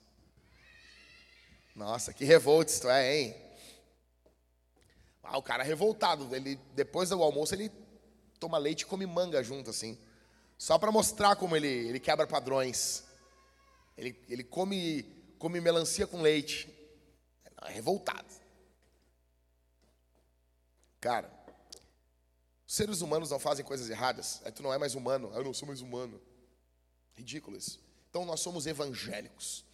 [1.75, 3.37] Nossa, que revolto isso é, hein?
[5.25, 6.33] Ah, o cara é revoltado.
[6.33, 7.73] Ele, depois do almoço, ele
[8.47, 9.99] toma leite e come manga junto, assim.
[10.57, 13.05] Só para mostrar como ele, ele quebra padrões.
[13.99, 15.03] Ele, ele come,
[15.37, 16.73] come melancia com leite.
[17.63, 18.33] É revoltado.
[21.01, 21.29] Cara,
[22.65, 24.41] os seres humanos não fazem coisas erradas.
[24.45, 25.33] Aí tu não é mais humano.
[25.35, 26.21] Eu não sou mais humano.
[27.17, 27.81] Ridículo isso.
[28.09, 29.65] Então nós somos evangélicos.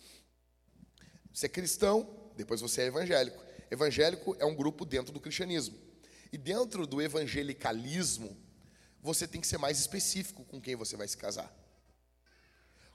[1.32, 3.44] Você é cristão, depois você é evangélico.
[3.70, 5.78] Evangélico é um grupo dentro do cristianismo.
[6.32, 8.41] E dentro do evangelicalismo,
[9.02, 11.52] você tem que ser mais específico com quem você vai se casar.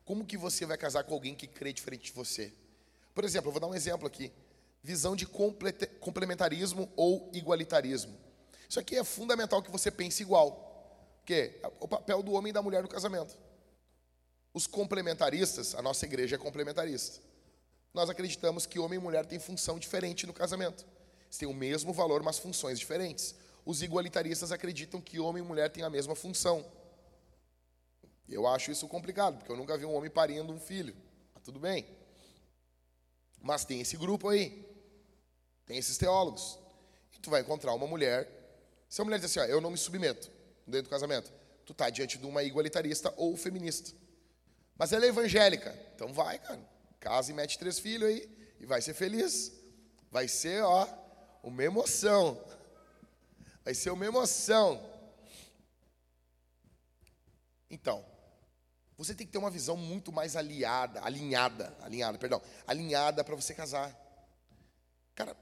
[0.06, 2.54] Como que você vai casar com alguém que crê diferente de você?
[3.13, 4.32] Por exemplo, eu vou dar um exemplo aqui.
[4.82, 8.17] Visão de complementarismo ou igualitarismo.
[8.70, 10.63] Isso aqui é fundamental que você pense igual.
[11.26, 13.38] Que é o papel do homem e da mulher no casamento.
[14.54, 17.20] Os complementaristas, a nossa igreja é complementarista.
[17.93, 20.86] Nós acreditamos que homem e mulher têm função diferente no casamento.
[21.26, 23.36] Eles têm o mesmo valor, mas funções diferentes.
[23.68, 26.66] Os igualitaristas acreditam que homem e mulher têm a mesma função.
[28.26, 30.96] Eu acho isso complicado, porque eu nunca vi um homem parindo um filho.
[31.34, 31.86] Mas tudo bem.
[33.42, 34.66] Mas tem esse grupo aí.
[35.66, 36.58] Tem esses teólogos.
[37.12, 38.30] E tu vai encontrar uma mulher.
[38.88, 40.32] Se a mulher diz assim, ó, eu não me submeto
[40.66, 41.30] dentro do casamento,
[41.66, 43.92] tu tá diante de uma igualitarista ou feminista.
[44.78, 45.78] Mas ela é evangélica.
[45.94, 46.62] Então vai, cara.
[47.02, 48.30] Casa e mete três filhos aí
[48.62, 49.52] e vai ser feliz.
[50.10, 50.88] Vai ser, ó,
[51.44, 52.42] uma emoção.
[53.68, 54.82] Vai ser uma emoção.
[57.70, 58.06] Então,
[58.98, 63.54] você tem que ter uma visão muito mais aliada, alinhada, alinhada, perdão, alinhada para você
[63.54, 63.94] casar.
[65.14, 65.36] Cara,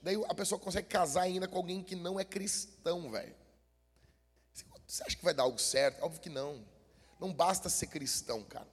[0.00, 3.36] daí a pessoa consegue casar ainda com alguém que não é cristão, velho.
[4.86, 6.02] Você acha que vai dar algo certo?
[6.02, 6.66] Óbvio que não.
[7.20, 8.66] Não basta ser cristão, cara.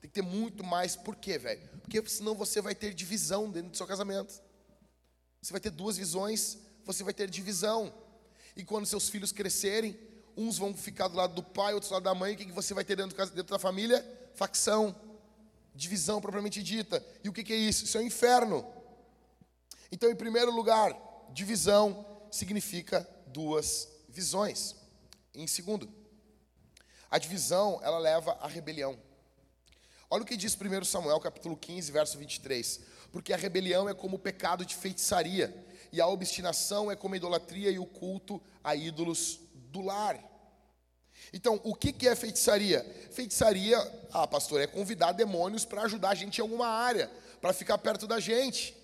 [0.00, 0.96] Tem que ter muito mais.
[0.96, 1.62] Por quê, velho?
[1.78, 4.42] Porque senão você vai ter divisão dentro do seu casamento.
[5.40, 7.92] Você vai ter duas visões você vai ter divisão.
[8.56, 9.98] E quando seus filhos crescerem,
[10.36, 12.74] uns vão ficar do lado do pai, outros do lado da mãe, o que você
[12.74, 14.04] vai ter dentro, dentro da família?
[14.34, 14.94] Facção,
[15.74, 17.04] divisão propriamente dita.
[17.22, 17.84] E o que é isso?
[17.84, 18.66] Isso é o um inferno.
[19.90, 20.92] Então, em primeiro lugar,
[21.32, 24.74] divisão significa duas visões.
[25.34, 25.88] Em segundo,
[27.10, 28.98] a divisão, ela leva à rebelião.
[30.10, 32.80] Olha o que diz 1 Samuel, capítulo 15, verso 23.
[33.10, 35.63] Porque a rebelião é como o pecado de feitiçaria
[35.94, 39.38] e a obstinação é como a idolatria e o culto a ídolos
[39.70, 40.18] do lar.
[41.32, 42.84] Então, o que é feitiçaria?
[43.12, 43.78] Feitiçaria,
[44.12, 47.08] ah, pastor, é convidar demônios para ajudar a gente em alguma área,
[47.40, 48.76] para ficar perto da gente.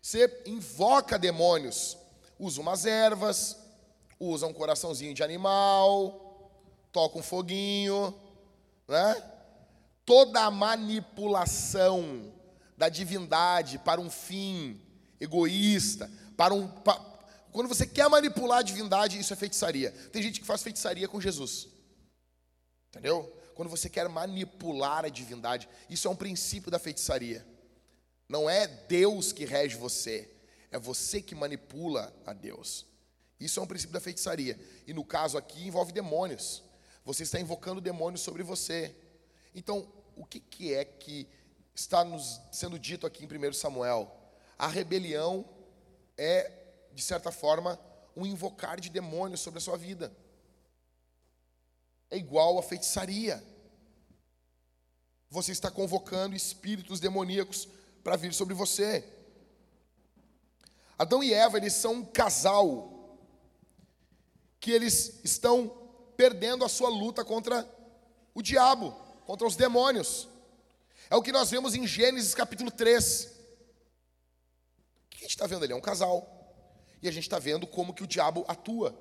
[0.00, 1.98] Você invoca demônios,
[2.38, 3.54] usa umas ervas,
[4.18, 6.50] usa um coraçãozinho de animal,
[6.92, 8.18] toca um foguinho,
[8.88, 9.22] né?
[10.06, 12.32] Toda a manipulação
[12.74, 14.80] da divindade para um fim
[15.20, 16.68] egoísta, para um.
[17.52, 19.92] Quando você quer manipular a divindade, isso é feitiçaria.
[20.12, 21.68] Tem gente que faz feitiçaria com Jesus.
[22.88, 23.32] Entendeu?
[23.54, 27.46] Quando você quer manipular a divindade, isso é um princípio da feitiçaria.
[28.28, 30.30] Não é Deus que rege você,
[30.70, 32.86] é você que manipula a Deus.
[33.38, 34.58] Isso é um princípio da feitiçaria.
[34.86, 36.62] E no caso aqui envolve demônios.
[37.04, 38.96] Você está invocando demônios sobre você.
[39.54, 41.28] Então, o que, que é que
[41.74, 44.23] está nos sendo dito aqui em 1 Samuel?
[44.58, 45.44] A rebelião
[46.16, 46.50] é,
[46.92, 47.78] de certa forma,
[48.16, 50.14] um invocar de demônios sobre a sua vida.
[52.10, 53.42] É igual a feitiçaria.
[55.30, 57.68] Você está convocando espíritos demoníacos
[58.02, 59.04] para vir sobre você.
[60.96, 63.18] Adão e Eva, eles são um casal
[64.60, 65.68] que eles estão
[66.16, 67.68] perdendo a sua luta contra
[68.32, 68.92] o diabo,
[69.26, 70.28] contra os demônios.
[71.10, 73.30] É o que nós vemos em Gênesis capítulo 3.
[75.14, 75.72] Que a gente está vendo ali?
[75.72, 76.28] É um casal.
[77.00, 78.94] E a gente está vendo como que o diabo atua.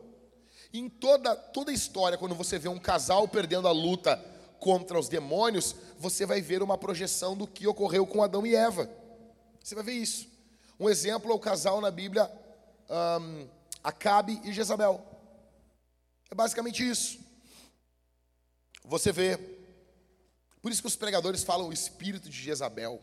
[0.72, 4.16] E em toda, toda a história, quando você vê um casal perdendo a luta
[4.60, 8.90] contra os demônios, você vai ver uma projeção do que ocorreu com Adão e Eva.
[9.62, 10.28] Você vai ver isso.
[10.80, 12.32] Um exemplo é o casal na Bíblia,
[12.90, 13.48] um,
[13.84, 15.06] Acabe e Jezabel.
[16.32, 17.20] É basicamente isso.
[18.86, 19.38] Você vê.
[20.62, 23.02] Por isso que os pregadores falam o espírito de Jezabel.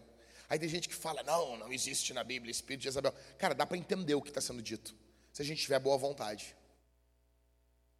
[0.51, 3.15] Aí tem gente que fala, não, não existe na Bíblia espírito de Jezabel.
[3.39, 4.93] Cara, dá para entender o que está sendo dito,
[5.33, 6.57] se a gente tiver boa vontade.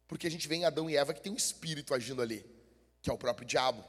[0.05, 2.45] Porque a gente vê em Adão e Eva que tem um espírito agindo ali,
[3.01, 3.81] que é o próprio diabo.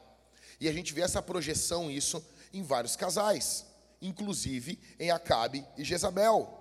[0.61, 3.67] E a gente vê essa projeção, isso, em vários casais,
[4.01, 6.61] inclusive em Acabe e Jezabel.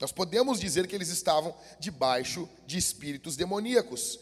[0.00, 4.18] Nós podemos dizer que eles estavam debaixo de espíritos demoníacos.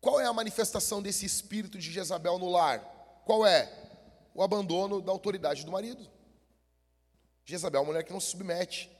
[0.00, 2.80] Qual é a manifestação desse espírito de Jezabel no lar?
[3.26, 3.79] Qual é?
[4.34, 6.08] O abandono da autoridade do marido.
[7.44, 8.90] Jezabel é uma mulher que não se submete.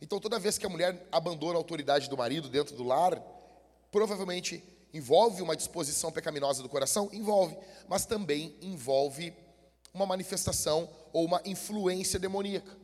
[0.00, 3.20] Então, toda vez que a mulher abandona a autoridade do marido dentro do lar,
[3.90, 4.62] provavelmente
[4.92, 7.08] envolve uma disposição pecaminosa do coração?
[7.12, 7.56] Envolve,
[7.88, 9.34] mas também envolve
[9.92, 12.76] uma manifestação ou uma influência demoníaca.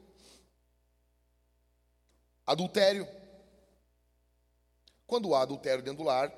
[2.46, 3.06] Adultério.
[5.06, 6.32] Quando há adultério dentro do lar,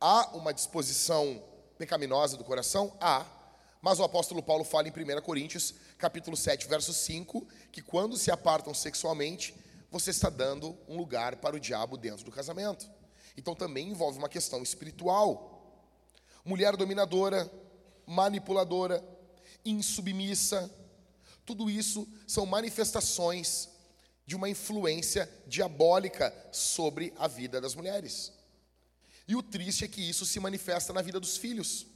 [0.00, 1.42] há uma disposição
[1.78, 2.96] pecaminosa do coração?
[3.00, 3.24] Há.
[3.82, 8.30] Mas o apóstolo Paulo fala em 1 Coríntios, capítulo 7, verso 5, que quando se
[8.30, 9.52] apartam sexualmente,
[9.90, 12.88] você está dando um lugar para o diabo dentro do casamento.
[13.36, 15.82] Então também envolve uma questão espiritual.
[16.44, 17.50] Mulher dominadora,
[18.06, 19.04] manipuladora,
[19.64, 20.72] insubmissa,
[21.44, 23.68] tudo isso são manifestações
[24.24, 28.32] de uma influência diabólica sobre a vida das mulheres.
[29.26, 31.86] E o triste é que isso se manifesta na vida dos filhos.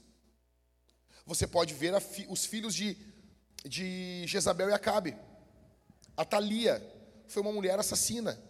[1.26, 2.96] Você pode ver fi, os filhos de,
[3.64, 5.16] de Jezabel e Acabe.
[6.16, 6.80] A Thalia
[7.26, 8.40] foi uma mulher assassina.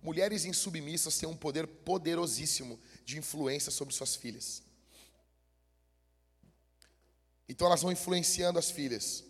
[0.00, 4.62] Mulheres insubmissas têm um poder poderosíssimo de influência sobre suas filhas.
[7.48, 9.24] Então elas vão influenciando as filhas.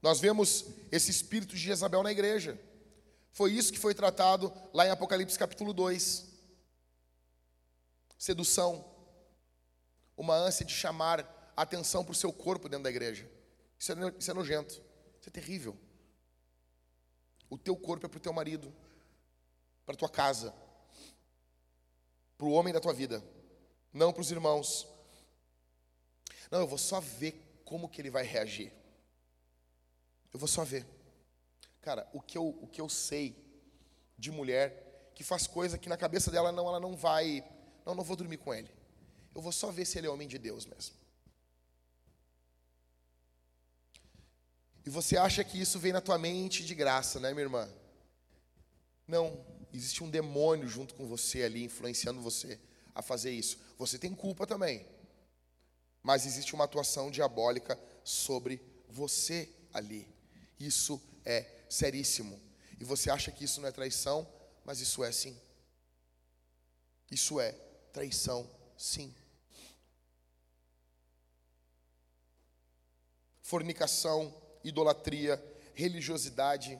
[0.00, 2.58] Nós vemos esse espírito de Jezabel na igreja.
[3.32, 6.35] Foi isso que foi tratado lá em Apocalipse capítulo 2.
[8.18, 8.84] Sedução.
[10.16, 13.30] Uma ânsia de chamar atenção para o seu corpo dentro da igreja.
[13.78, 14.74] Isso é, isso é nojento.
[15.20, 15.76] Isso é terrível.
[17.48, 18.74] O teu corpo é para o teu marido,
[19.84, 20.52] para a tua casa,
[22.36, 23.22] para o homem da tua vida,
[23.92, 24.86] não para os irmãos.
[26.50, 28.72] Não, eu vou só ver como que ele vai reagir.
[30.32, 30.86] Eu vou só ver.
[31.80, 33.36] Cara, o que eu, o que eu sei
[34.18, 37.42] de mulher que faz coisa que na cabeça dela não, ela não vai,
[37.86, 38.68] não, não vou dormir com ele.
[39.32, 40.94] Eu vou só ver se ele é homem de Deus mesmo.
[44.84, 47.68] E você acha que isso vem na tua mente de graça, né, minha irmã?
[49.06, 52.58] Não, existe um demônio junto com você ali, influenciando você
[52.94, 53.58] a fazer isso.
[53.78, 54.86] Você tem culpa também,
[56.02, 60.08] mas existe uma atuação diabólica sobre você ali.
[60.58, 62.40] Isso é seríssimo.
[62.78, 64.26] E você acha que isso não é traição,
[64.64, 65.36] mas isso é sim.
[67.10, 67.54] Isso é
[67.96, 69.14] traição, sim.
[73.40, 75.42] Fornicação, idolatria,
[75.74, 76.78] religiosidade.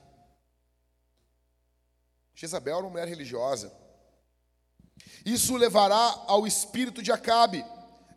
[2.35, 3.73] Jezabel era uma mulher religiosa.
[5.25, 7.65] Isso levará ao espírito de Acabe.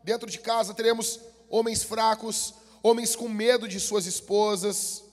[0.03, 5.05] Dentro de casa teremos homens fracos, homens com medo de suas esposas,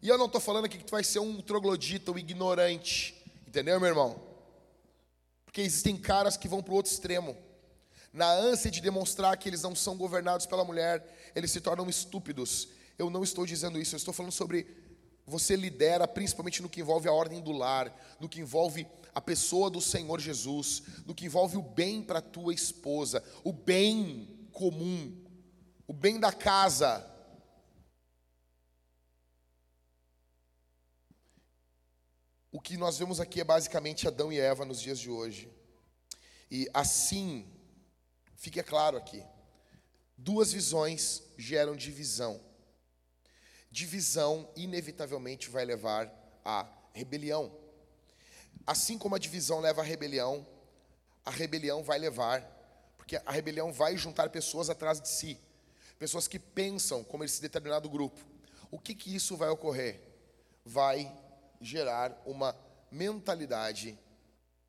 [0.00, 3.20] e eu não estou falando aqui que tu vai ser um troglodita, um ignorante.
[3.48, 4.35] Entendeu, meu irmão?
[5.56, 7.34] Porque existem caras que vão para o outro extremo.
[8.12, 11.02] na ânsia de demonstrar que eles não são governados pela mulher,
[11.34, 12.68] eles se tornam estúpidos.
[12.98, 14.66] Eu não estou dizendo isso, eu estou falando sobre
[15.24, 17.90] você lidera principalmente no que envolve a ordem do lar,
[18.20, 22.52] no que envolve a pessoa do Senhor Jesus, no que envolve o bem para tua
[22.52, 25.16] esposa, o bem comum,
[25.86, 27.02] o bem da casa.
[32.56, 35.52] O que nós vemos aqui é basicamente Adão e Eva nos dias de hoje.
[36.50, 37.46] E assim,
[38.34, 39.22] fique claro aqui:
[40.16, 42.40] duas visões geram divisão.
[43.70, 46.10] Divisão, inevitavelmente, vai levar
[46.42, 47.54] à rebelião.
[48.66, 50.46] Assim como a divisão leva à rebelião,
[51.26, 52.40] a rebelião vai levar,
[52.96, 55.38] porque a rebelião vai juntar pessoas atrás de si,
[55.98, 58.18] pessoas que pensam como esse determinado grupo.
[58.70, 60.00] O que que isso vai ocorrer?
[60.64, 61.14] Vai
[61.60, 62.56] gerar uma
[62.90, 63.98] mentalidade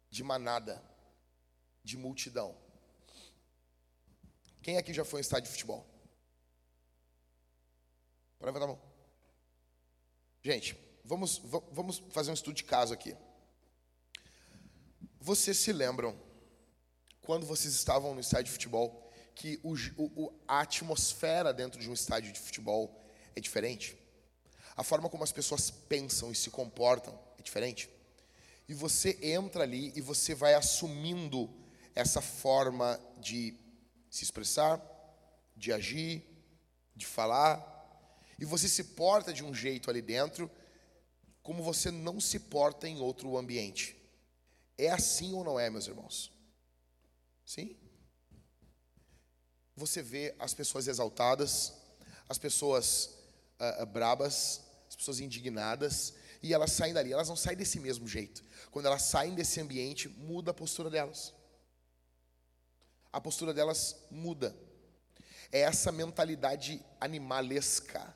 [0.10, 0.84] de manada,
[1.84, 2.56] de multidão.
[4.62, 5.86] Quem aqui já foi em estádio de futebol?
[8.38, 8.82] Para levantar a mão.
[10.44, 11.38] Gente, vamos,
[11.72, 13.16] vamos fazer um estudo de caso aqui.
[15.20, 16.18] Vocês se lembram,
[17.22, 21.94] quando vocês estavam no estádio de futebol, que o, o, a atmosfera dentro de um
[21.94, 23.98] estádio de futebol é diferente?
[24.78, 27.90] A forma como as pessoas pensam e se comportam é diferente?
[28.70, 31.50] E você entra ali e você vai assumindo
[31.96, 33.58] essa forma de
[34.10, 34.80] se expressar,
[35.56, 36.24] de agir,
[36.96, 37.74] de falar,
[38.38, 40.50] e você se porta de um jeito ali dentro,
[41.42, 43.98] como você não se porta em outro ambiente.
[44.78, 46.32] É assim ou não é, meus irmãos?
[47.44, 47.76] Sim?
[49.76, 51.74] Você vê as pessoas exaltadas,
[52.30, 53.18] as pessoas
[53.60, 54.67] uh, brabas, as
[54.98, 57.14] pessoas indignadas, e elas saem dali.
[57.14, 58.44] Elas não saem desse mesmo jeito.
[58.72, 61.34] Quando elas saem desse ambiente, muda a postura delas.
[63.14, 64.56] A postura delas muda.
[65.52, 68.16] É essa mentalidade animalesca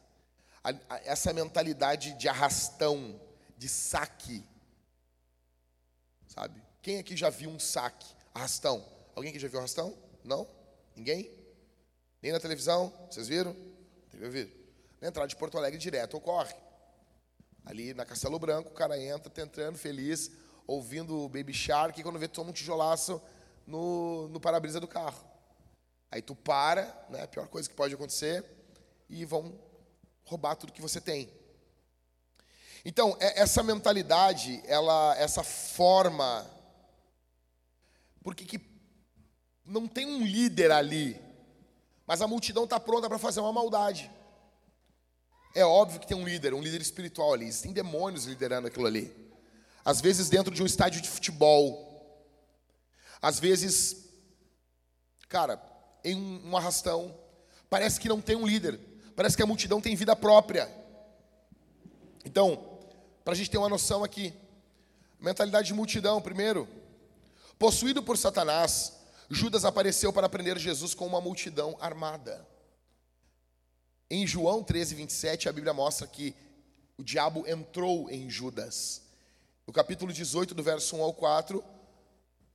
[1.06, 3.20] essa mentalidade de arrastão,
[3.58, 4.44] de saque.
[6.28, 6.62] Sabe?
[6.82, 8.08] Quem aqui já viu um saque?
[8.34, 8.86] Arrastão.
[9.16, 9.98] Alguém aqui já viu arrastão?
[10.24, 10.48] Não?
[10.96, 11.32] Ninguém?
[12.22, 12.94] Nem na televisão?
[13.10, 13.56] Vocês viram?
[14.12, 14.76] Teve ver.
[15.02, 16.54] Na entrada de Porto Alegre direto ocorre.
[17.66, 20.32] Ali na Castelo Branco, o cara entra, tentando, feliz,
[20.66, 23.22] ouvindo o Baby Shark, e quando vê, toma um tijolaço
[23.68, 25.24] no, no para-brisa do carro.
[26.10, 27.24] Aí tu para, né?
[27.24, 28.44] A pior coisa que pode acontecer,
[29.10, 29.58] e vão
[30.24, 31.30] roubar tudo que você tem.
[32.84, 36.50] Então, é, essa mentalidade, ela, essa forma,
[38.24, 38.60] porque que
[39.64, 41.22] não tem um líder ali,
[42.08, 44.12] mas a multidão está pronta para fazer uma maldade.
[45.54, 47.46] É óbvio que tem um líder, um líder espiritual ali.
[47.46, 49.14] Existem demônios liderando aquilo ali.
[49.84, 51.90] Às vezes dentro de um estádio de futebol.
[53.22, 54.10] Às vezes,
[55.28, 55.62] cara,
[56.04, 57.16] em um arrastão,
[57.70, 58.80] parece que não tem um líder.
[59.16, 60.70] Parece que a multidão tem vida própria.
[62.24, 62.80] Então,
[63.24, 64.34] para a gente ter uma noção aqui,
[65.20, 66.68] mentalidade de multidão, primeiro,
[67.60, 68.94] possuído por Satanás,
[69.30, 72.46] Judas apareceu para prender Jesus com uma multidão armada.
[74.14, 76.36] Em João 13, 27, a Bíblia mostra que
[76.98, 79.04] o diabo entrou em Judas.
[79.66, 81.64] No capítulo 18, do verso 1 ao 4,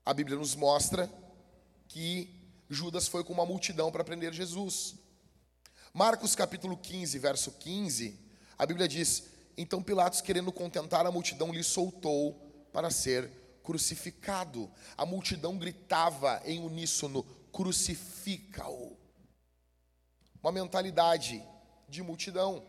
[0.04, 1.10] a Bíblia nos mostra
[1.88, 2.28] que
[2.68, 4.96] Judas foi com uma multidão para prender Jesus.
[5.94, 8.20] Marcos capítulo 15, verso 15,
[8.59, 9.24] a Bíblia diz:
[9.57, 12.34] Então Pilatos, querendo contentar a multidão, lhe soltou
[12.70, 13.30] para ser
[13.62, 14.70] crucificado.
[14.94, 19.05] A multidão gritava em uníssono: crucifica-o.
[20.43, 21.43] Uma mentalidade
[21.89, 22.62] de multidão.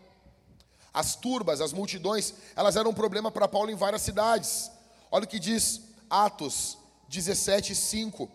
[0.94, 4.72] As turbas, as multidões, elas eram um problema para Paulo em várias cidades.
[5.12, 8.30] Olha o que diz Atos 17, 5.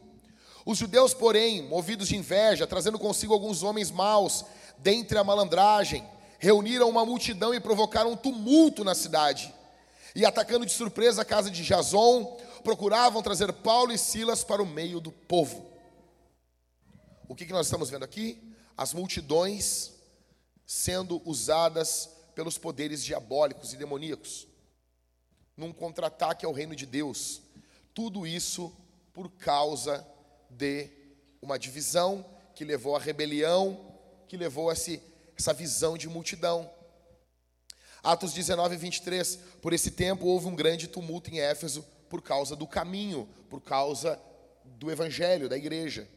[0.64, 4.44] Os judeus, porém, movidos de inveja, trazendo consigo alguns homens maus,
[4.78, 6.04] dentre a malandragem,
[6.38, 9.52] reuniram uma multidão e provocaram um tumulto na cidade.
[10.14, 14.66] E atacando de surpresa a casa de Jason, procuravam trazer Paulo e Silas para o
[14.66, 15.66] meio do povo.
[17.28, 18.51] O que, que nós estamos vendo aqui?
[18.82, 19.92] As multidões
[20.66, 24.48] sendo usadas pelos poderes diabólicos e demoníacos,
[25.56, 27.42] num contra-ataque ao reino de Deus.
[27.94, 28.74] Tudo isso
[29.12, 30.04] por causa
[30.50, 30.90] de
[31.40, 32.26] uma divisão
[32.56, 33.78] que levou à rebelião
[34.26, 35.00] que levou a esse,
[35.38, 36.68] essa visão de multidão.
[38.02, 39.36] Atos 19, 23.
[39.60, 44.20] Por esse tempo houve um grande tumulto em Éfeso por causa do caminho, por causa
[44.64, 46.08] do evangelho, da igreja.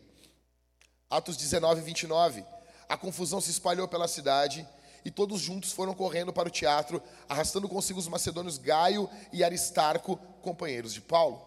[1.07, 2.54] Atos 19, 29.
[2.87, 4.67] A confusão se espalhou pela cidade
[5.03, 10.17] e todos juntos foram correndo para o teatro, arrastando consigo os macedônios Gaio e Aristarco,
[10.41, 11.45] companheiros de Paulo.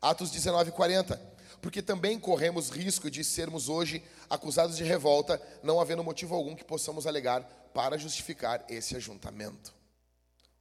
[0.00, 1.38] Atos 19, 40.
[1.60, 6.64] porque também corremos risco de sermos hoje acusados de revolta, não havendo motivo algum que
[6.64, 7.42] possamos alegar
[7.74, 9.74] para justificar esse ajuntamento.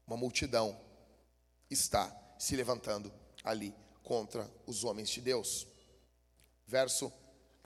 [0.08, 0.76] Uma multidão
[1.70, 5.68] está se levantando ali contra os homens de Deus.
[6.66, 7.12] Verso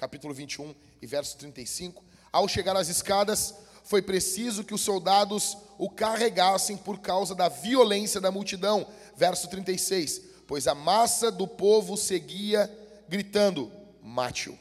[0.02, 2.04] capítulo 21 e verso 35.
[2.32, 8.20] Ao chegar às escadas, foi preciso que os soldados o carregassem por causa da violência
[8.20, 8.92] da multidão.
[9.16, 10.24] Verso 36.
[10.48, 12.68] Pois a massa do povo seguia
[13.08, 13.72] gritando:
[14.02, 14.58] mate-o.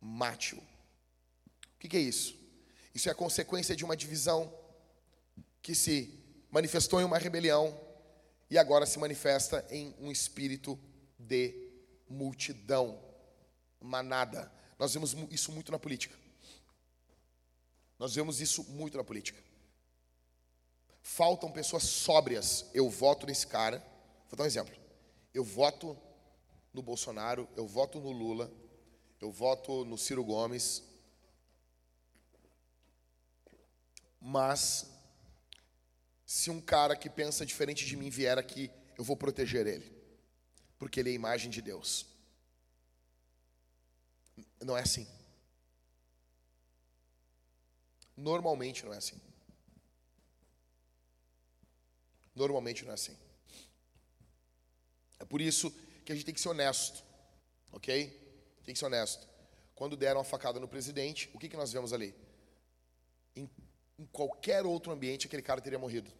[0.00, 0.58] Mate-o.
[0.58, 2.36] O que, é isso?
[2.94, 4.52] Isso é a consequência de uma divisão
[5.60, 6.22] que se
[6.52, 7.76] manifestou em uma rebelião
[8.48, 10.78] e agora se manifesta em um espírito
[11.18, 11.52] de
[12.08, 13.07] multidão,
[13.80, 14.52] manada.
[14.78, 16.16] Nós vemos isso muito na política.
[17.98, 19.42] Nós vemos isso muito na política.
[21.02, 22.66] Faltam pessoas sóbrias.
[22.72, 23.78] Eu voto nesse cara.
[24.28, 24.74] Vou dar um exemplo.
[25.34, 25.96] Eu voto
[26.72, 28.52] no Bolsonaro, eu voto no Lula,
[29.20, 30.82] eu voto no Ciro Gomes.
[34.20, 34.86] Mas
[36.24, 39.92] se um cara que pensa diferente de mim vier aqui, eu vou proteger ele,
[40.78, 42.06] porque ele é a imagem de Deus.
[44.60, 45.06] Não é assim.
[48.16, 49.20] Normalmente não é assim.
[52.34, 53.16] Normalmente não é assim.
[55.18, 55.70] É por isso
[56.04, 57.04] que a gente tem que ser honesto,
[57.72, 58.08] ok?
[58.64, 59.28] Tem que ser honesto.
[59.74, 62.14] Quando deram a facada no presidente, o que, que nós vemos ali?
[63.34, 63.48] Em
[63.98, 66.10] em qualquer outro ambiente, aquele cara teria morrido.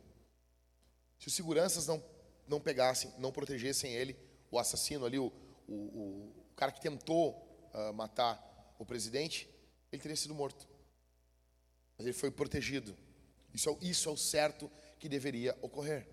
[1.18, 2.02] Se os seguranças não,
[2.46, 4.16] não pegassem, não protegessem ele,
[4.50, 5.32] o assassino ali, o,
[5.68, 9.48] o, o cara que tentou uh, matar o presidente,
[9.90, 10.66] ele teria sido morto.
[11.96, 12.96] Mas ele foi protegido.
[13.52, 16.06] Isso é, isso é o certo que deveria ocorrer.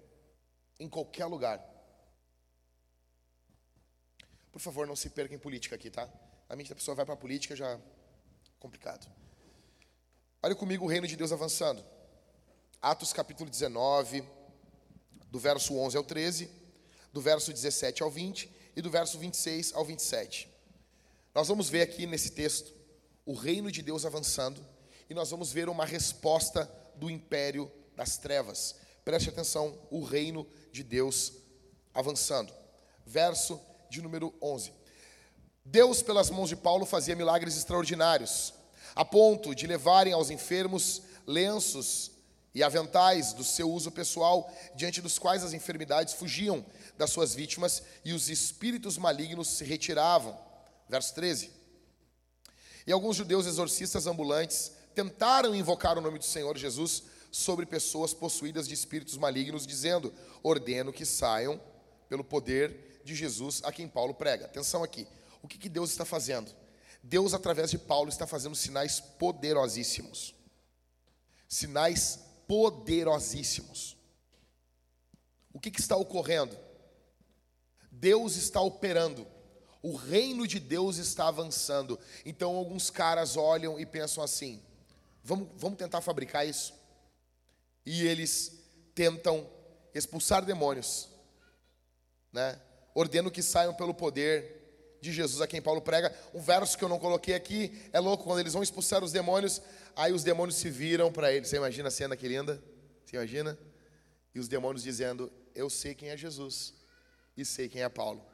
[0.79, 1.63] Em qualquer lugar.
[4.51, 6.09] Por favor, não se perca em política aqui, tá?
[6.47, 7.79] A mente da pessoa vai para a política já
[8.59, 9.07] complicado.
[10.41, 11.83] Olha comigo o reino de Deus avançando.
[12.81, 14.23] Atos capítulo 19,
[15.29, 16.49] do verso 11 ao 13,
[17.11, 20.54] do verso 17 ao 20 e do verso 26 ao 27.
[21.35, 22.73] Nós vamos ver aqui nesse texto
[23.25, 24.65] o reino de Deus avançando
[25.09, 28.77] e nós vamos ver uma resposta do império das trevas.
[29.03, 31.33] Preste atenção, o reino de Deus
[31.93, 32.53] avançando.
[33.05, 33.59] Verso
[33.89, 34.71] de número 11.
[35.65, 38.53] Deus, pelas mãos de Paulo, fazia milagres extraordinários
[38.95, 42.11] a ponto de levarem aos enfermos lenços
[42.53, 46.65] e aventais do seu uso pessoal, diante dos quais as enfermidades fugiam
[46.97, 50.45] das suas vítimas e os espíritos malignos se retiravam.
[50.87, 51.51] Verso 13.
[52.87, 58.67] E alguns judeus exorcistas ambulantes tentaram invocar o nome do Senhor Jesus sobre pessoas possuídas
[58.67, 60.13] de espíritos malignos, dizendo:
[60.43, 61.59] Ordeno que saiam
[62.07, 64.45] pelo poder de Jesus a quem Paulo prega.
[64.45, 65.07] Atenção aqui.
[65.41, 66.51] O que, que Deus está fazendo?
[67.03, 70.33] Deus, através de Paulo, está fazendo sinais poderosíssimos.
[71.47, 73.95] Sinais poderosíssimos.
[75.53, 76.57] O que, que está ocorrendo?
[77.91, 79.27] Deus está operando.
[79.85, 81.99] O reino de Deus está avançando.
[82.25, 84.59] Então, alguns caras olham e pensam assim:
[85.23, 86.73] vamos, vamos tentar fabricar isso?
[87.85, 88.65] E eles
[88.95, 89.47] tentam
[89.93, 91.07] expulsar demônios,
[92.33, 92.59] né?
[92.95, 96.11] ordeno que saiam pelo poder de Jesus a quem Paulo prega.
[96.33, 99.61] Um verso que eu não coloquei aqui é louco, quando eles vão expulsar os demônios,
[99.95, 101.45] aí os demônios se viram para ele.
[101.45, 102.59] Você imagina a cena que linda?
[103.05, 103.55] Você imagina?
[104.33, 106.73] E os demônios dizendo: Eu sei quem é Jesus
[107.37, 108.25] e sei quem é Paulo,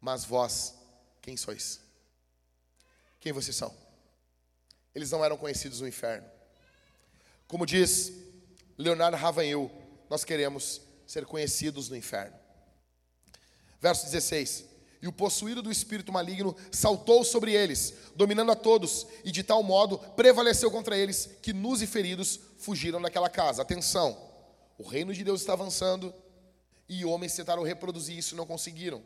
[0.00, 0.77] mas vós,
[1.28, 1.78] quem sois?
[3.20, 3.70] Quem vocês são?
[4.94, 6.26] Eles não eram conhecidos no inferno.
[7.46, 8.10] Como diz
[8.78, 9.70] Leonardo Ravanhil,
[10.08, 12.34] nós queremos ser conhecidos no inferno.
[13.78, 14.64] Verso 16:
[15.02, 19.62] e o possuído do espírito maligno saltou sobre eles, dominando a todos, e de tal
[19.62, 23.60] modo prevaleceu contra eles que nus e feridos fugiram daquela casa.
[23.60, 24.18] Atenção,
[24.78, 26.14] o reino de Deus está avançando
[26.88, 29.04] e homens tentaram reproduzir isso e não conseguiram.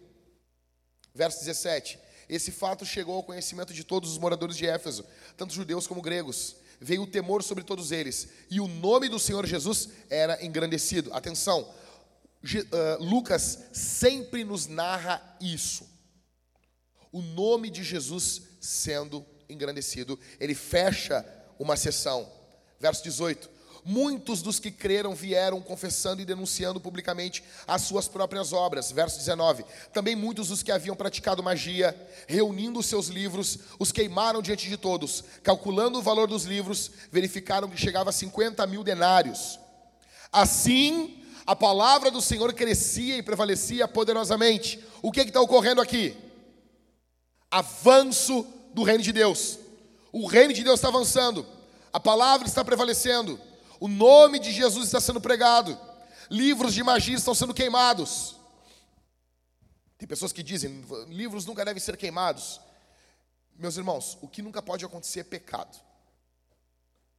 [1.14, 1.99] Verso 17:
[2.29, 5.05] Esse fato chegou ao conhecimento de todos os moradores de Éfeso,
[5.37, 6.57] tanto judeus como gregos.
[6.81, 11.12] Veio o temor sobre todos eles, e o nome do Senhor Jesus era engrandecido.
[11.14, 11.73] Atenção,
[12.99, 15.89] Lucas sempre nos narra isso.
[17.12, 20.18] O nome de Jesus sendo engrandecido.
[20.41, 21.25] Ele fecha
[21.59, 22.29] uma sessão.
[22.81, 23.49] Verso 18.
[23.85, 28.93] Muitos dos que creram vieram confessando e denunciando publicamente as suas próprias obras.
[28.93, 29.64] Verso 19.
[29.93, 35.24] Também muitos dos que haviam praticado magia, reunindo seus livros, os queimaram diante de todos.
[35.43, 39.59] Calculando o valor dos livros, verificaram que chegava a 50 mil denários.
[40.30, 44.78] Assim, a palavra do Senhor crescia e prevalecia poderosamente.
[45.03, 46.16] O que está ocorrendo aqui?
[47.53, 49.59] avanço do reino de Deus.
[50.11, 51.47] O reino de Deus está avançando,
[51.93, 53.39] a palavra está prevalecendo,
[53.83, 55.76] o nome de Jesus está sendo pregado,
[56.30, 58.37] livros de magia estão sendo queimados.
[59.99, 62.61] Tem pessoas que dizem, livros nunca devem ser queimados.
[63.57, 65.76] Meus irmãos, o que nunca pode acontecer é pecado.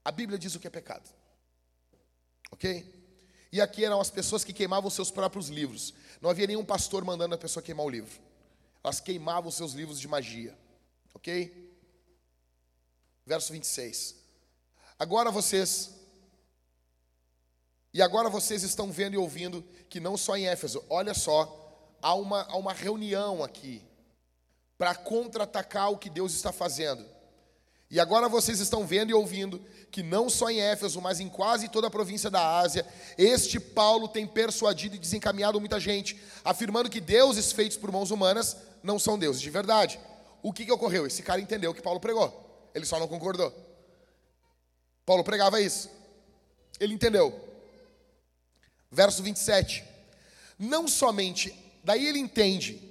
[0.05, 1.03] A Bíblia diz o que é pecado.
[2.49, 3.09] Ok?
[3.51, 5.93] E aqui eram as pessoas que queimavam seus próprios livros.
[6.21, 8.21] Não havia nenhum pastor mandando a pessoa queimar o livro.
[8.81, 10.57] Elas queimavam seus livros de magia.
[11.13, 11.77] Ok?
[13.25, 14.15] Verso 26.
[14.97, 16.02] Agora vocês.
[17.93, 21.59] E agora vocês estão vendo e ouvindo que não só em Éfeso, olha só,
[22.01, 23.83] há uma, há uma reunião aqui
[24.77, 27.05] para contra-atacar o que Deus está fazendo.
[27.91, 31.69] E agora vocês estão vendo e ouvindo que não só em Éfeso, mas em quase
[31.69, 32.83] toda a província da Ásia,
[33.15, 38.57] este Paulo tem persuadido e desencaminhado muita gente, afirmando que deuses feitos por mãos humanas
[38.81, 39.99] não são deuses de verdade.
[40.41, 41.05] O que, que ocorreu?
[41.05, 43.53] Esse cara entendeu o que Paulo pregou, ele só não concordou.
[45.05, 45.91] Paulo pregava isso,
[46.79, 47.52] ele entendeu.
[48.93, 49.83] Verso 27.
[50.57, 52.81] Não somente Daí ele entende,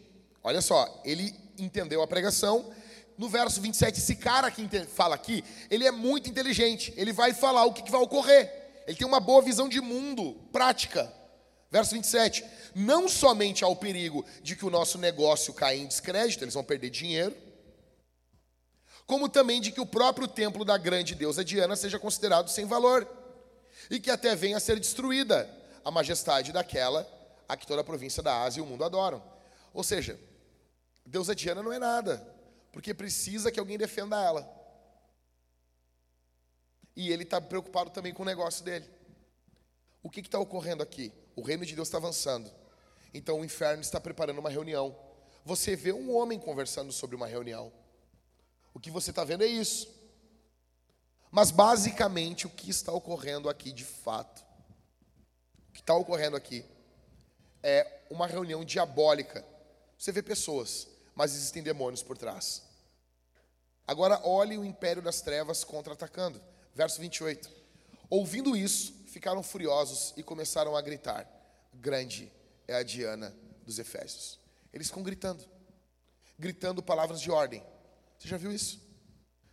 [0.44, 2.72] olha só, ele entendeu a pregação.
[3.16, 7.64] No verso 27, esse cara que fala aqui, ele é muito inteligente, ele vai falar
[7.64, 8.82] o que vai ocorrer.
[8.86, 11.10] Ele tem uma boa visão de mundo, prática.
[11.70, 12.44] Verso 27,
[12.74, 16.64] não somente há o perigo de que o nosso negócio caia em descrédito, eles vão
[16.64, 17.34] perder dinheiro,
[19.06, 23.08] como também de que o próprio templo da grande deusa Diana seja considerado sem valor,
[23.90, 27.08] e que até venha a ser destruída a majestade daquela
[27.48, 29.22] a que toda a província da Ásia e o mundo adoram.
[29.74, 30.18] Ou seja,
[31.04, 32.26] deusa Diana não é nada,
[32.72, 34.48] porque precisa que alguém defenda ela.
[36.94, 38.88] E ele está preocupado também com o negócio dele.
[40.02, 41.12] O que está ocorrendo aqui?
[41.36, 42.50] O reino de Deus está avançando.
[43.14, 44.96] Então o inferno está preparando uma reunião.
[45.44, 47.72] Você vê um homem conversando sobre uma reunião.
[48.74, 49.88] O que você está vendo é isso.
[51.30, 54.44] Mas basicamente o que está ocorrendo aqui de fato?
[55.82, 56.64] Está ocorrendo aqui
[57.62, 59.44] é uma reunião diabólica.
[59.96, 62.62] Você vê pessoas, mas existem demônios por trás.
[63.86, 66.42] Agora olhe o império das trevas contra-atacando.
[66.74, 67.48] Verso 28.
[68.10, 71.28] Ouvindo isso, ficaram furiosos e começaram a gritar:
[71.74, 72.32] Grande
[72.66, 74.38] é a Diana dos Efésios.
[74.72, 75.44] Eles ficam gritando,
[76.38, 77.62] gritando palavras de ordem.
[78.18, 78.80] Você já viu isso?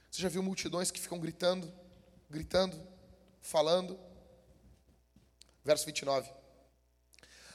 [0.09, 1.71] Você já viu multidões que ficam gritando,
[2.30, 2.82] gritando,
[3.41, 3.99] falando?
[5.70, 6.28] Verso 29.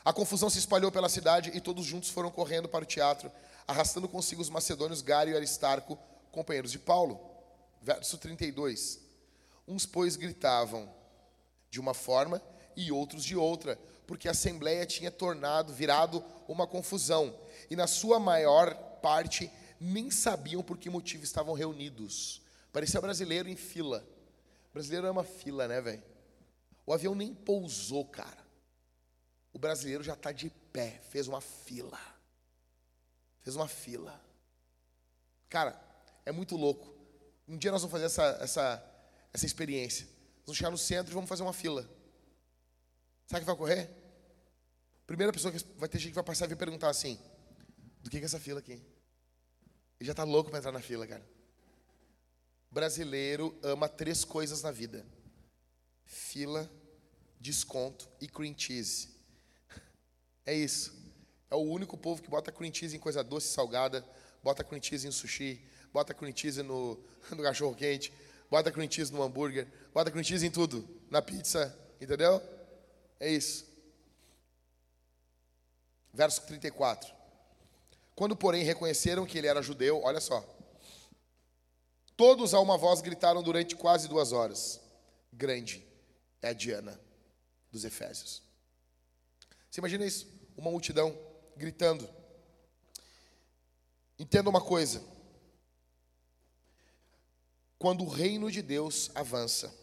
[0.04, 3.28] A confusão se espalhou pela cidade e todos juntos foram correndo para o teatro,
[3.66, 5.98] arrastando consigo os macedônios Gário e Aristarco,
[6.30, 7.18] companheiros de Paulo.
[7.82, 9.00] Verso 32.
[9.66, 10.88] Uns, pois, gritavam
[11.68, 12.40] de uma forma
[12.76, 17.36] e outros de outra, porque a assembleia tinha tornado, virado uma confusão,
[17.68, 19.50] e na sua maior parte
[19.80, 22.40] nem sabiam por que motivo estavam reunidos.
[22.72, 24.06] Parecia brasileiro em fila.
[24.72, 26.13] Brasileiro ama fila, né, velho?
[26.86, 28.44] O avião nem pousou, cara.
[29.52, 32.00] O brasileiro já está de pé, fez uma fila.
[33.42, 34.20] Fez uma fila.
[35.48, 35.80] Cara,
[36.26, 36.94] é muito louco.
[37.46, 38.94] Um dia nós vamos fazer essa, essa,
[39.32, 40.06] essa experiência.
[40.44, 41.88] Vamos chegar no centro e vamos fazer uma fila.
[43.26, 43.90] Sabe o que vai ocorrer?
[45.06, 47.18] Primeira pessoa que vai ter gente que vai passar e vir perguntar assim:
[48.02, 48.72] do que é essa fila aqui?
[48.72, 51.24] Ele já está louco para entrar na fila, cara.
[52.70, 55.06] Brasileiro ama três coisas na vida:
[56.04, 56.70] fila,
[57.40, 59.08] desconto e cream cheese.
[60.46, 60.92] É isso.
[61.50, 64.04] É o único povo que bota cream cheese em coisa doce e salgada,
[64.42, 67.02] bota cream cheese em sushi, bota cream cheese no,
[67.32, 68.12] no cachorro quente,
[68.50, 72.42] bota cream cheese no hambúrguer, bota cream cheese em tudo, na pizza, entendeu?
[73.18, 73.64] É isso.
[76.12, 77.10] Verso 34.
[78.14, 80.44] Quando, porém, reconheceram que ele era judeu, olha só.
[82.16, 84.78] Todos a uma voz gritaram durante quase duas horas:
[85.32, 85.93] Grande
[86.44, 87.00] é a Diana
[87.70, 88.42] dos Efésios.
[89.70, 90.34] Você imagina isso?
[90.56, 91.16] uma multidão
[91.56, 92.08] gritando.
[94.18, 95.02] Entenda uma coisa:
[97.78, 99.74] quando o reino de Deus avança,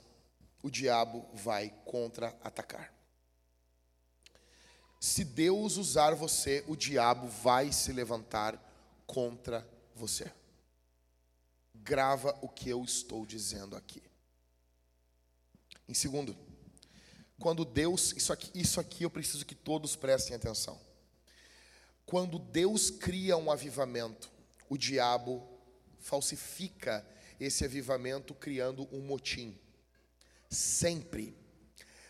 [0.62, 2.94] o diabo vai contra-atacar.
[5.00, 8.56] Se Deus usar você, o diabo vai se levantar
[9.08, 10.32] contra você.
[11.74, 14.04] Grava o que eu estou dizendo aqui.
[15.90, 16.38] Em segundo,
[17.42, 20.80] quando Deus, isso aqui, isso aqui eu preciso que todos prestem atenção.
[22.06, 24.30] Quando Deus cria um avivamento,
[24.70, 25.42] o diabo
[26.00, 27.04] falsifica
[27.40, 29.58] esse avivamento criando um motim.
[30.50, 31.36] Sempre,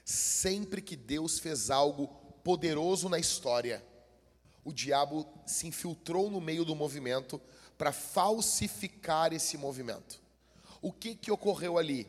[0.04, 2.10] sempre que Deus fez algo
[2.44, 3.82] poderoso na história,
[4.66, 7.40] o diabo se infiltrou no meio do movimento
[7.78, 10.22] para falsificar esse movimento.
[10.82, 12.06] O que, que ocorreu ali?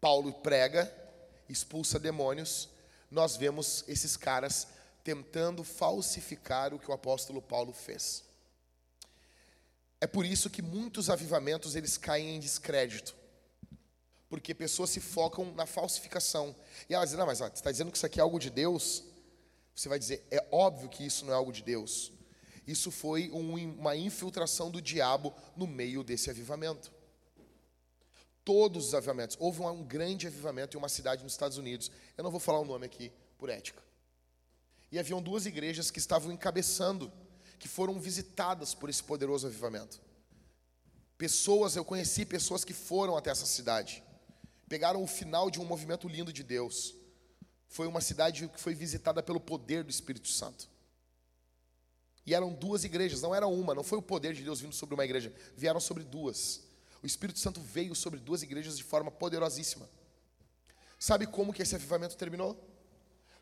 [0.00, 1.05] Paulo prega,
[1.48, 2.68] expulsa demônios,
[3.10, 4.68] nós vemos esses caras
[5.04, 8.24] tentando falsificar o que o apóstolo Paulo fez.
[10.00, 13.14] É por isso que muitos avivamentos eles caem em descrédito.
[14.28, 16.54] Porque pessoas se focam na falsificação.
[16.88, 18.50] E elas dizem, não, mas ó, você está dizendo que isso aqui é algo de
[18.50, 19.04] Deus?
[19.74, 22.12] Você vai dizer, é óbvio que isso não é algo de Deus.
[22.66, 26.90] Isso foi um, uma infiltração do diabo no meio desse avivamento.
[28.46, 29.36] Todos os avivamentos.
[29.40, 31.90] Houve um, grande avivamento em uma cidade nos Estados Unidos.
[32.16, 33.82] Eu não vou falar o nome aqui, por ética.
[34.92, 37.12] E haviam duas igrejas que estavam encabeçando
[37.58, 40.00] que foram visitadas por esse poderoso avivamento.
[41.18, 44.00] Pessoas, eu conheci pessoas que foram até essa cidade,
[44.68, 46.94] pegaram o final de um movimento lindo de Deus.
[47.66, 50.70] Foi uma cidade que foi visitada pelo poder do Espírito Santo.
[52.24, 54.94] E eram duas igrejas, não era uma, não foi o poder de Deus vindo sobre
[54.94, 56.65] uma igreja, vieram sobre duas.
[57.06, 59.88] O Espírito Santo veio sobre duas igrejas de forma poderosíssima.
[60.98, 62.60] Sabe como que esse avivamento terminou?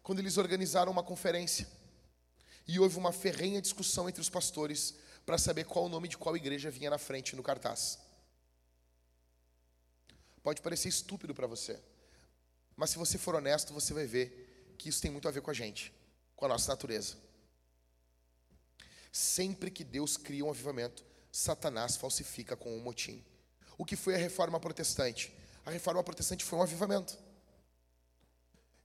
[0.02, 1.66] Quando eles organizaram uma conferência
[2.68, 6.36] e houve uma ferrenha discussão entre os pastores para saber qual o nome de qual
[6.36, 7.98] igreja vinha na frente no cartaz.
[10.42, 11.80] Pode parecer estúpido para você,
[12.76, 15.50] mas se você for honesto, você vai ver que isso tem muito a ver com
[15.50, 15.90] a gente,
[16.36, 17.16] com a nossa natureza.
[19.10, 21.02] Sempre que Deus cria um avivamento,
[21.32, 23.24] Satanás falsifica com um motim.
[23.76, 25.34] O que foi a reforma protestante?
[25.66, 27.16] A reforma protestante foi um avivamento.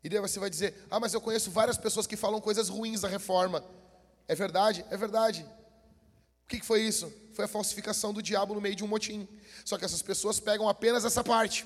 [0.03, 3.01] E daí você vai dizer: Ah, mas eu conheço várias pessoas que falam coisas ruins
[3.01, 3.63] da reforma.
[4.27, 4.85] É verdade?
[4.89, 5.45] É verdade.
[6.43, 7.11] O que foi isso?
[7.33, 9.27] Foi a falsificação do diabo no meio de um motim.
[9.63, 11.65] Só que essas pessoas pegam apenas essa parte.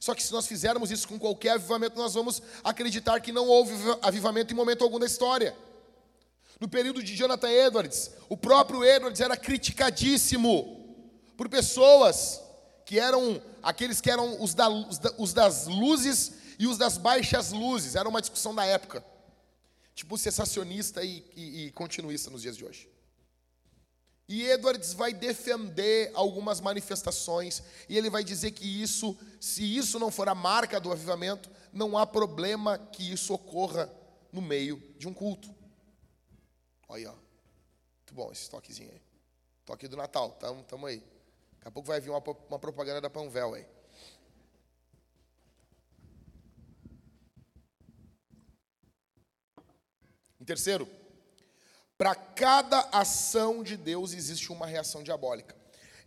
[0.00, 3.72] Só que se nós fizermos isso com qualquer avivamento, nós vamos acreditar que não houve
[4.02, 5.56] avivamento em momento algum da história.
[6.58, 10.96] No período de Jonathan Edwards, o próprio Edwards era criticadíssimo
[11.36, 12.40] por pessoas
[12.86, 14.68] que eram aqueles que eram os, da,
[15.18, 17.96] os das luzes e os das baixas luzes.
[17.96, 19.04] Era uma discussão da época.
[19.92, 22.88] Tipo sensacionista e, e, e continuista nos dias de hoje.
[24.28, 30.10] E Edwards vai defender algumas manifestações e ele vai dizer que isso, se isso não
[30.10, 33.92] for a marca do avivamento, não há problema que isso ocorra
[34.32, 35.52] no meio de um culto.
[36.88, 37.14] Olha ó.
[37.14, 39.02] Muito bom esse toquezinho aí.
[39.64, 41.02] Toque do Natal, tamo, tamo aí.
[41.66, 43.66] Daqui a pouco vai vir uma, uma propaganda da Panvel aí.
[50.44, 50.88] terceiro,
[51.98, 55.56] para cada ação de Deus existe uma reação diabólica.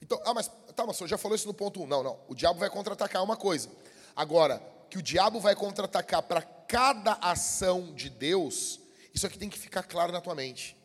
[0.01, 1.84] Então, ah, mas tá, mas o senhor já falou isso no ponto 1.
[1.84, 1.88] Um.
[1.88, 2.22] Não, não.
[2.30, 3.70] O diabo vai contra-atacar uma coisa.
[4.16, 8.80] Agora, que o diabo vai contra-atacar para cada ação de Deus,
[9.14, 10.78] isso aqui tem que ficar claro na tua mente.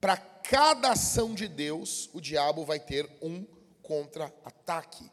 [0.00, 3.44] Para cada ação de Deus, o diabo vai ter um
[3.82, 5.10] contra-ataque.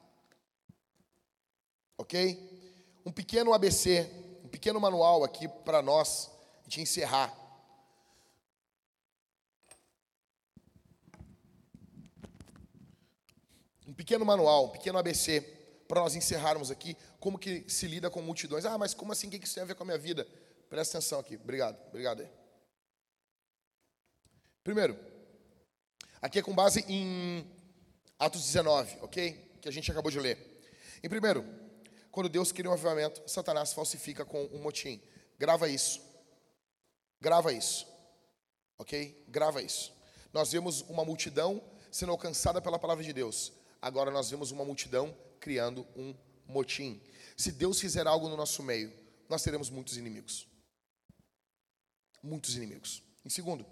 [1.97, 3.01] Ok?
[3.05, 4.09] Um pequeno ABC,
[4.43, 6.29] um pequeno manual aqui para nós
[6.67, 7.35] de encerrar.
[13.87, 15.41] Um pequeno manual, um pequeno ABC,
[15.87, 18.63] para nós encerrarmos aqui, como que se lida com multidões.
[18.63, 19.27] Ah, mas como assim?
[19.27, 20.27] O que isso tem a ver com a minha vida?
[20.69, 21.35] Presta atenção aqui.
[21.35, 22.29] Obrigado, obrigado.
[24.63, 25.08] Primeiro,
[26.21, 27.45] aqui é com base em
[28.17, 29.57] Atos 19, ok?
[29.61, 30.61] Que a gente acabou de ler.
[31.03, 31.45] Em primeiro,
[32.11, 35.01] quando Deus cria um avivamento, Satanás falsifica com um motim.
[35.37, 36.01] Grava isso.
[37.21, 37.87] Grava isso.
[38.77, 39.25] Ok?
[39.27, 39.93] Grava isso.
[40.33, 41.61] Nós vemos uma multidão
[41.91, 43.51] sendo alcançada pela palavra de Deus.
[43.81, 46.13] Agora nós vemos uma multidão criando um
[46.45, 47.01] motim.
[47.37, 48.91] Se Deus fizer algo no nosso meio,
[49.29, 50.47] nós teremos muitos inimigos.
[52.21, 53.01] Muitos inimigos.
[53.23, 53.65] Em segundo,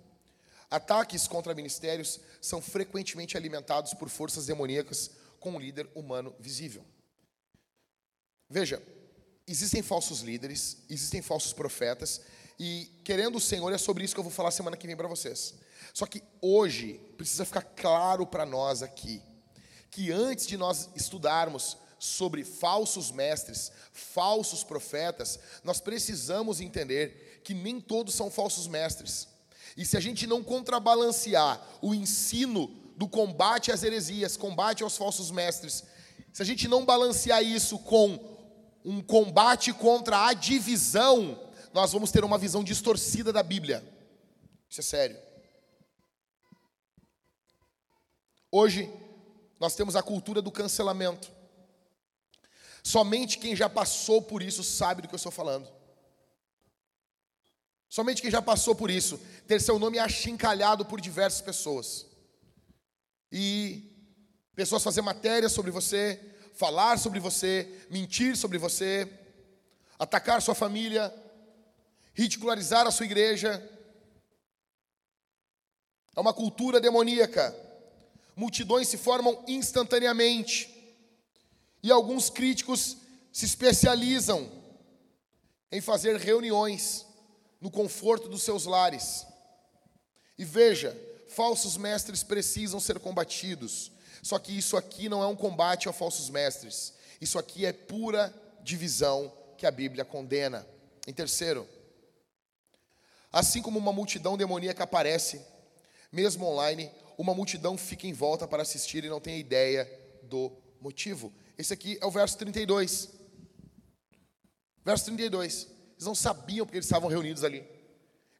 [0.69, 6.83] ataques contra ministérios são frequentemente alimentados por forças demoníacas com um líder humano visível.
[8.49, 8.81] Veja,
[9.45, 12.21] existem falsos líderes, existem falsos profetas
[12.59, 15.07] e querendo o Senhor, é sobre isso que eu vou falar semana que vem para
[15.07, 15.53] vocês.
[15.93, 19.21] Só que hoje precisa ficar claro para nós aqui
[19.91, 27.79] que antes de nós estudarmos sobre falsos mestres, falsos profetas, nós precisamos entender que nem
[27.81, 29.27] todos são falsos mestres.
[29.77, 32.67] E se a gente não contrabalancear o ensino
[32.97, 35.83] do combate às heresias, combate aos falsos mestres,
[36.33, 38.19] se a gente não balancear isso com
[38.83, 41.47] um combate contra a divisão
[41.77, 43.83] nós vamos ter uma visão distorcida da Bíblia.
[44.67, 45.17] Isso é sério.
[48.51, 48.91] Hoje,
[49.59, 51.29] nós temos a cultura do cancelamento.
[52.83, 55.71] Somente quem já passou por isso sabe do que eu estou falando.
[57.89, 62.05] Somente quem já passou por isso, ter seu nome achincalhado por diversas pessoas.
[63.31, 63.83] E
[64.55, 66.19] pessoas fazer matéria sobre você,
[66.53, 69.09] falar sobre você, mentir sobre você,
[69.97, 71.13] atacar sua família,
[72.13, 73.63] ridicularizar a sua igreja.
[76.15, 77.55] É uma cultura demoníaca.
[78.35, 80.73] Multidões se formam instantaneamente.
[81.81, 82.97] E alguns críticos
[83.31, 84.51] se especializam
[85.71, 87.06] em fazer reuniões
[87.59, 89.25] no conforto dos seus lares.
[90.37, 90.95] E veja,
[91.27, 93.91] falsos mestres precisam ser combatidos.
[94.21, 96.93] Só que isso aqui não é um combate a falsos mestres.
[97.19, 100.67] Isso aqui é pura divisão que a Bíblia condena.
[101.07, 101.67] Em terceiro,
[103.31, 105.41] assim como uma multidão demoníaca aparece,
[106.11, 109.89] mesmo online, uma multidão fica em volta para assistir e não tem ideia
[110.23, 111.33] do motivo.
[111.57, 113.09] Esse aqui é o verso 32.
[114.85, 115.76] Verso 32.
[115.97, 117.67] Eles não sabiam porque eles estavam reunidos ali.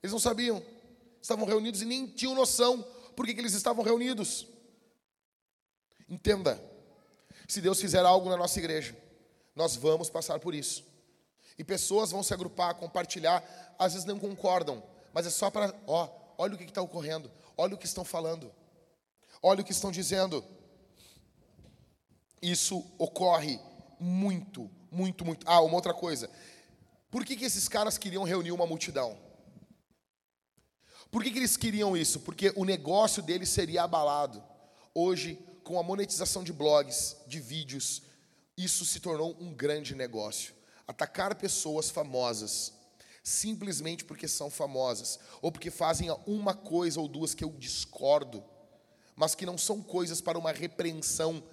[0.01, 0.63] Eles não sabiam.
[1.19, 2.85] Estavam reunidos e nem tinham noção
[3.15, 4.47] por que eles estavam reunidos.
[6.07, 6.61] Entenda.
[7.47, 8.95] Se Deus fizer algo na nossa igreja,
[9.55, 10.85] nós vamos passar por isso.
[11.57, 13.43] E pessoas vão se agrupar, compartilhar,
[13.79, 17.73] às vezes não concordam, mas é só para, ó, olha o que está ocorrendo, olha
[17.73, 18.53] o que estão falando,
[19.41, 20.45] olha o que estão dizendo.
[22.39, 23.59] Isso ocorre
[23.99, 25.43] muito, muito, muito.
[25.49, 26.29] Ah, uma outra coisa.
[27.09, 29.17] Por que, que esses caras queriam reunir uma multidão?
[31.09, 32.19] Por que, que eles queriam isso?
[32.19, 34.43] Porque o negócio deles seria abalado.
[34.93, 38.01] Hoje, com a monetização de blogs, de vídeos,
[38.57, 40.53] isso se tornou um grande negócio.
[40.85, 42.73] Atacar pessoas famosas,
[43.23, 48.43] simplesmente porque são famosas, ou porque fazem uma coisa ou duas que eu discordo,
[49.15, 51.43] mas que não são coisas para uma repreensão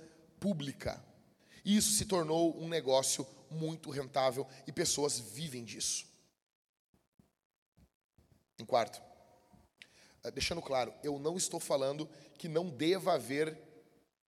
[0.40, 1.02] pública.
[1.64, 6.06] Isso se tornou um negócio muito rentável e pessoas vivem disso.
[8.58, 9.02] Em quarto,
[10.22, 13.58] eh, deixando claro, eu não estou falando que não deva haver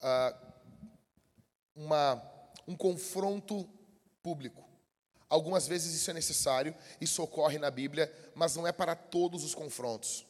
[0.01, 0.47] uh,
[1.75, 2.23] uma,
[2.67, 3.69] um confronto
[4.23, 4.65] público.
[5.29, 9.55] Algumas vezes isso é necessário, isso ocorre na Bíblia, mas não é para todos os
[9.55, 10.25] confrontos.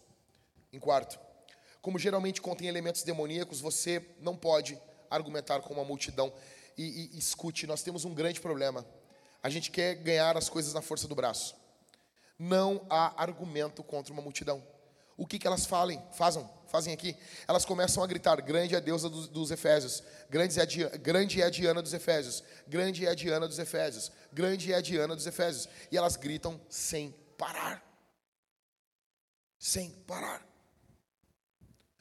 [0.72, 1.18] Em quarto,
[1.80, 4.80] como geralmente contém elementos demoníacos, você não pode
[5.10, 6.32] argumentar com uma multidão.
[6.76, 8.86] E, e, escute, nós temos um grande problema.
[9.42, 11.56] A gente quer ganhar as coisas na força do braço.
[12.38, 14.62] Não há argumento contra uma multidão.
[15.16, 17.16] O que, que elas falem, fazem, fazem aqui?
[17.48, 20.96] Elas começam a gritar: Grande é a deusa dos, dos Efésios, grande é, a Diana,
[20.98, 24.80] grande é a Diana dos Efésios, grande é a Diana dos Efésios, grande é a
[24.82, 25.68] Diana dos Efésios.
[25.90, 27.82] E elas gritam sem parar.
[29.58, 30.46] Sem parar.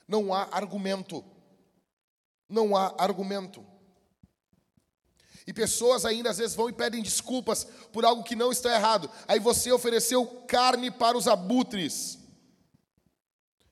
[0.06, 1.24] Não há argumento.
[2.50, 3.66] Não há argumento.
[5.48, 9.10] E pessoas ainda às vezes vão e pedem desculpas por algo que não está errado.
[9.28, 12.18] Aí você ofereceu carne para os abutres.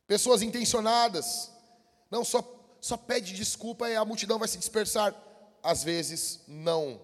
[0.05, 1.51] Pessoas intencionadas.
[2.11, 2.43] Não, só,
[2.79, 5.15] só pede desculpa e a multidão vai se dispersar.
[5.63, 7.01] Às vezes, não.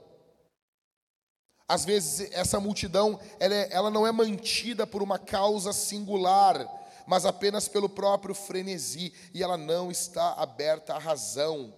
[1.67, 7.25] Às vezes, essa multidão ela, é, ela não é mantida por uma causa singular mas
[7.25, 11.73] apenas pelo próprio frenesi, e ela não está aberta à razão.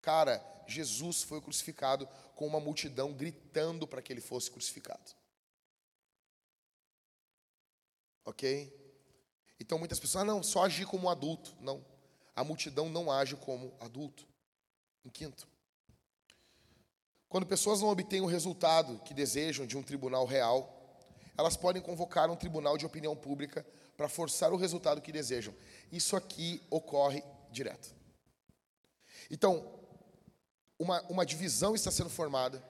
[0.00, 5.12] Cara, Jesus foi crucificado com uma multidão gritando para que ele fosse crucificado.
[8.24, 8.72] Ok?
[9.60, 11.54] Então muitas pessoas, ah, não, só agir como adulto.
[11.60, 11.84] Não,
[12.34, 14.26] a multidão não age como adulto.
[15.04, 15.46] Em quinto,
[17.28, 20.98] quando pessoas não obtêm o resultado que desejam de um tribunal real,
[21.36, 25.54] elas podem convocar um tribunal de opinião pública para forçar o resultado que desejam.
[25.90, 27.94] Isso aqui ocorre direto.
[29.30, 29.68] Então,
[30.78, 32.62] uma, uma divisão está sendo formada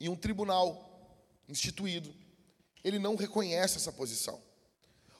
[0.00, 0.88] e um tribunal
[1.48, 2.14] instituído,
[2.84, 4.40] ele não reconhece essa posição.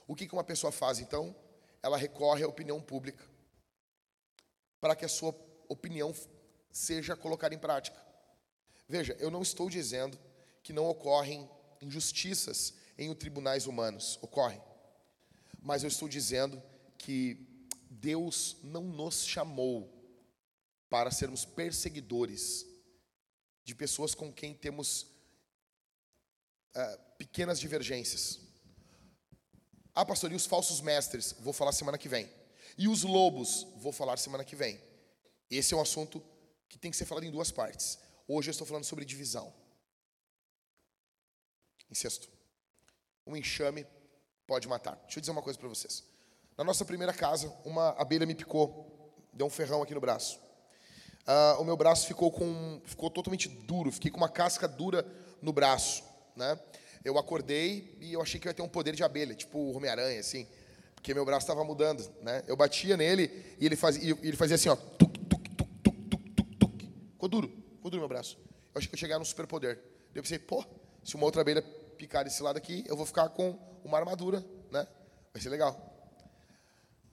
[0.07, 1.35] O que uma pessoa faz então?
[1.83, 3.23] Ela recorre à opinião pública
[4.79, 5.35] para que a sua
[5.67, 6.13] opinião
[6.71, 7.97] seja colocada em prática.
[8.87, 10.17] Veja, eu não estou dizendo
[10.63, 11.49] que não ocorrem
[11.81, 14.17] injustiças em tribunais humanos.
[14.21, 14.59] Ocorre.
[15.61, 16.61] Mas eu estou dizendo
[16.97, 17.45] que
[17.89, 19.98] Deus não nos chamou
[20.89, 22.65] para sermos perseguidores
[23.63, 25.03] de pessoas com quem temos
[26.75, 28.39] uh, pequenas divergências.
[29.93, 31.33] Ah, pastor, e os falsos mestres?
[31.39, 32.29] Vou falar semana que vem.
[32.77, 33.67] E os lobos?
[33.77, 34.81] Vou falar semana que vem.
[35.49, 36.23] Esse é um assunto
[36.67, 37.99] que tem que ser falado em duas partes.
[38.27, 39.53] Hoje eu estou falando sobre divisão.
[41.91, 42.29] Sexto,
[43.25, 43.85] um enxame
[44.45, 44.95] pode matar.
[45.01, 46.03] Deixa eu dizer uma coisa para vocês.
[46.55, 50.39] Na nossa primeira casa, uma abelha me picou, deu um ferrão aqui no braço.
[51.29, 55.05] Uh, o meu braço ficou com, ficou totalmente duro, fiquei com uma casca dura
[55.43, 56.03] no braço,
[56.35, 56.59] né?
[57.05, 59.77] Eu acordei e eu achei que eu ia ter um poder de abelha, tipo o
[59.77, 60.47] Homem-Aranha, assim.
[60.95, 62.43] Porque meu braço estava mudando, né?
[62.47, 64.75] Eu batia nele e ele fazia, ele fazia assim, ó.
[64.75, 66.83] Tuc, tuc, tuc, tuc, tuc, tuc, tuc.
[67.11, 68.35] Ficou duro, ficou duro meu braço.
[68.73, 69.79] Eu achei que eu chegar no superpoder.
[70.15, 70.65] Eu pensei, pô,
[71.03, 71.61] se uma outra abelha
[71.95, 74.87] picar desse lado aqui, eu vou ficar com uma armadura, né?
[75.31, 75.77] Vai ser legal.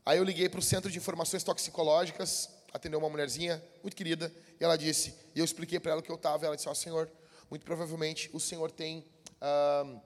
[0.06, 4.64] Aí eu liguei para o Centro de Informações Toxicológicas, atendeu uma mulherzinha muito querida, e
[4.64, 6.74] ela disse, e eu expliquei para ela o que eu estava, ela disse, ó, oh,
[6.74, 7.10] senhor,
[7.50, 8.98] muito provavelmente o senhor tem,
[9.40, 10.00] uh,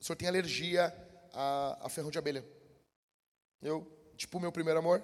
[0.00, 0.94] o senhor tem alergia
[1.32, 2.44] a, a ferrão de abelha.
[3.62, 5.02] Eu, tipo meu primeiro amor?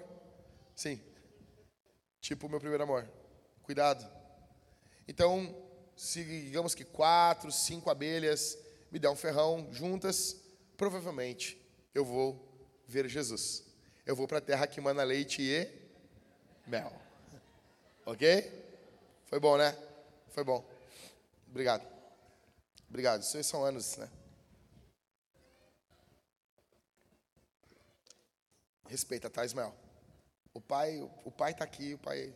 [0.75, 1.01] Sim.
[2.19, 3.09] Tipo meu primeiro amor.
[3.63, 4.05] Cuidado.
[5.07, 5.55] Então,
[5.95, 8.57] se digamos que quatro, cinco abelhas
[8.91, 10.35] me der um ferrão juntas,
[10.75, 11.61] provavelmente
[11.93, 12.45] eu vou
[12.85, 13.63] ver Jesus.
[14.05, 15.86] Eu vou para a terra que mana leite e
[16.67, 16.91] mel.
[18.05, 18.65] Ok?
[19.25, 19.75] Foi bom, né?
[20.29, 20.63] Foi bom.
[21.49, 21.85] Obrigado.
[22.89, 23.21] Obrigado.
[23.21, 24.09] Isso são anos, né?
[28.87, 29.73] Respeita, tá, Ismael?
[30.53, 32.33] O pai, o pai está aqui, o pai.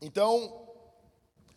[0.00, 0.68] Então,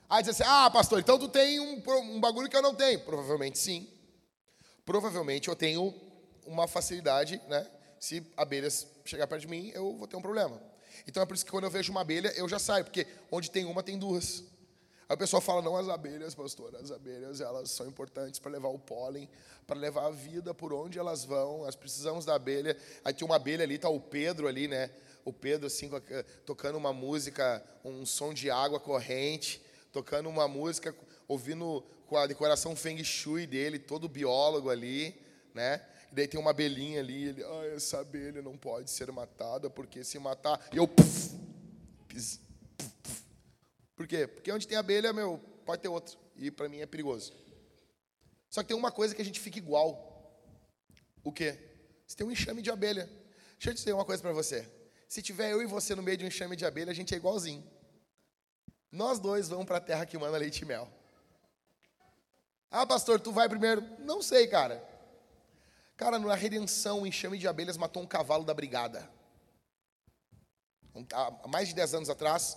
[0.09, 3.03] aí diz assim: ah, pastor, então tu tem um, um bagulho que eu não tenho.
[3.03, 3.91] Provavelmente sim.
[4.85, 5.93] Provavelmente eu tenho
[6.45, 7.69] uma facilidade, né?
[7.99, 10.61] Se abelhas chegar perto de mim, eu vou ter um problema.
[11.05, 13.51] Então é por isso que quando eu vejo uma abelha, eu já saio, porque onde
[13.51, 14.43] tem uma, tem duas.
[15.09, 18.67] Aí o pessoal fala, não, as abelhas, pastor, as abelhas, elas são importantes para levar
[18.67, 19.29] o pólen,
[19.65, 22.75] para levar a vida por onde elas vão, nós precisamos da abelha.
[23.05, 24.89] Aí tem uma abelha ali, tá o Pedro ali, né?
[25.23, 25.89] O Pedro, assim,
[26.45, 29.61] tocando uma música, um som de água corrente,
[29.93, 30.93] tocando uma música,
[31.27, 35.19] ouvindo com a decoração Feng Shui dele, todo biólogo ali,
[35.53, 35.81] né?
[36.11, 40.03] E daí tem uma abelhinha ali, ele, ah, essa abelha não pode ser matada, porque
[40.03, 40.87] se matar, eu...
[40.87, 41.35] Puff,
[42.07, 42.39] pis,
[43.95, 44.27] por quê?
[44.27, 46.17] Porque onde tem abelha, meu, pode ter outro.
[46.35, 47.33] E para mim é perigoso.
[48.47, 50.07] Só que tem uma coisa que a gente fica igual.
[51.23, 51.57] O quê?
[52.05, 53.09] Você tem um enxame de abelha.
[53.53, 54.69] Deixa eu dizer uma coisa para você.
[55.09, 57.17] Se tiver eu e você no meio de um enxame de abelha, a gente é
[57.17, 57.63] igualzinho.
[58.91, 60.87] Nós dois vamos para a terra que manda leite e mel.
[62.69, 63.81] Ah, pastor, tu vai primeiro?
[63.99, 64.87] Não sei, cara.
[65.97, 69.09] Cara, na redenção, o enxame de abelhas matou um cavalo da brigada.
[71.11, 72.55] Há mais de 10 anos atrás,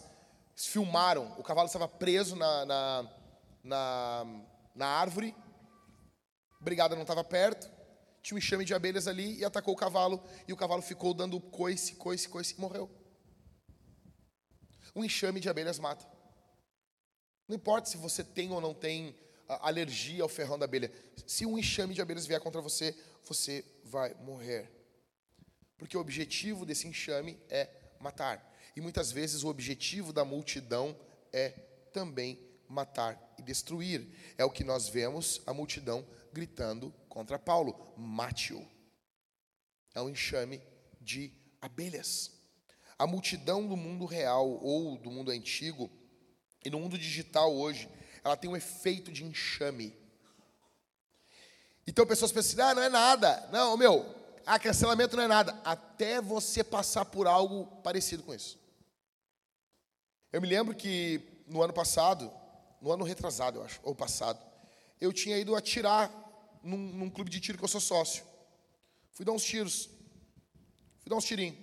[0.55, 3.11] filmaram, o cavalo estava preso na, na,
[3.65, 4.27] na,
[4.75, 5.35] na árvore,
[6.61, 7.71] a brigada não estava perto,
[8.23, 11.41] tinha um enxame de abelhas ali e atacou o cavalo, e o cavalo ficou dando
[11.41, 12.91] coice, coice, coice e morreu.
[14.95, 16.07] Um enxame de abelhas mata.
[17.49, 19.19] Não importa se você tem ou não tem
[19.57, 20.93] alergia ao ferrão da abelha,
[21.27, 24.71] se um enxame de abelhas vier contra você, você vai morrer.
[25.77, 28.47] Porque o objetivo desse enxame é matar.
[28.77, 30.97] E muitas vezes o objetivo da multidão
[31.33, 31.51] é
[31.93, 32.39] também
[32.69, 34.07] matar e destruir.
[34.39, 38.67] É o que nós vemos a multidão gritando contra Paulo: mate-o.
[39.95, 40.63] É um enxame
[41.01, 42.39] de abelhas.
[42.99, 45.91] A multidão do mundo real ou do mundo antigo
[46.65, 47.89] e no mundo digital hoje,
[48.25, 49.95] ela tem um efeito de enxame.
[51.87, 53.49] Então pessoas pensam assim: ah, não é nada.
[53.53, 54.15] Não, meu,
[54.47, 55.61] ah, cancelamento não é nada.
[55.65, 58.59] Até você passar por algo parecido com isso.
[60.33, 62.33] Eu me lembro que no ano passado,
[62.81, 64.39] no ano retrasado, eu acho, ou passado,
[65.01, 66.11] eu tinha ido atirar
[66.63, 68.25] num, num clube de tiro que eu sou sócio.
[69.13, 69.91] Fui dar uns tiros.
[71.01, 71.59] Fui dar uns tirinhos.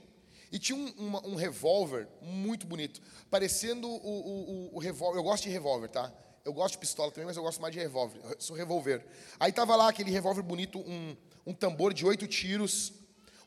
[0.51, 5.19] E tinha um, um revólver muito bonito, parecendo o, o, o revólver.
[5.19, 6.13] Eu gosto de revólver, tá?
[6.47, 8.21] Eu gosto de pistola também, mas eu gosto mais de revólver.
[8.23, 9.05] Eu sou revólver.
[9.37, 11.13] Aí tava lá aquele revólver bonito, um,
[11.45, 12.93] um tambor de oito tiros,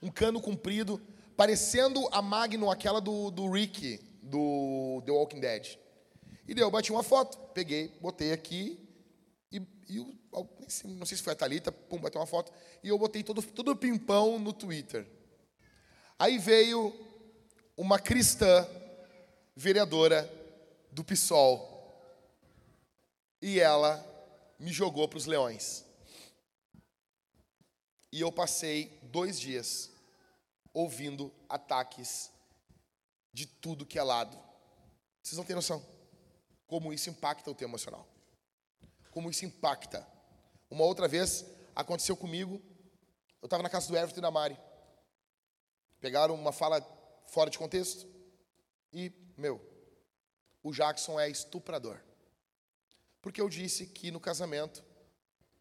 [0.03, 1.01] um cano comprido,
[1.35, 5.79] parecendo a Magnum, aquela do, do Rick, do The Walking Dead.
[6.47, 8.87] E daí eu bati uma foto, peguei, botei aqui,
[9.51, 9.97] e, e
[10.85, 12.53] não sei se foi a Thalita, pum, bateu uma foto,
[12.85, 15.07] e eu botei todo, todo o pimpão no Twitter.
[16.19, 16.95] Aí veio
[17.79, 18.69] uma cristã
[19.57, 20.31] vereadora
[20.93, 21.70] do PSOL,
[23.41, 24.05] e ela
[24.59, 25.85] me jogou para os leões.
[28.13, 29.91] E eu passei dois dias
[30.73, 32.31] ouvindo ataques
[33.33, 34.39] de tudo que é lado.
[35.23, 35.85] Vocês não têm noção
[36.67, 38.07] como isso impacta o teu emocional.
[39.11, 40.07] Como isso impacta.
[40.71, 42.63] Uma outra vez aconteceu comigo,
[43.43, 44.57] eu estava na casa do Everton e da Mari.
[46.01, 46.81] Pegaram uma fala
[47.27, 48.07] fora de contexto
[48.93, 49.61] e, meu,
[50.63, 52.01] o Jackson é estuprador.
[53.21, 54.83] Porque eu disse que no casamento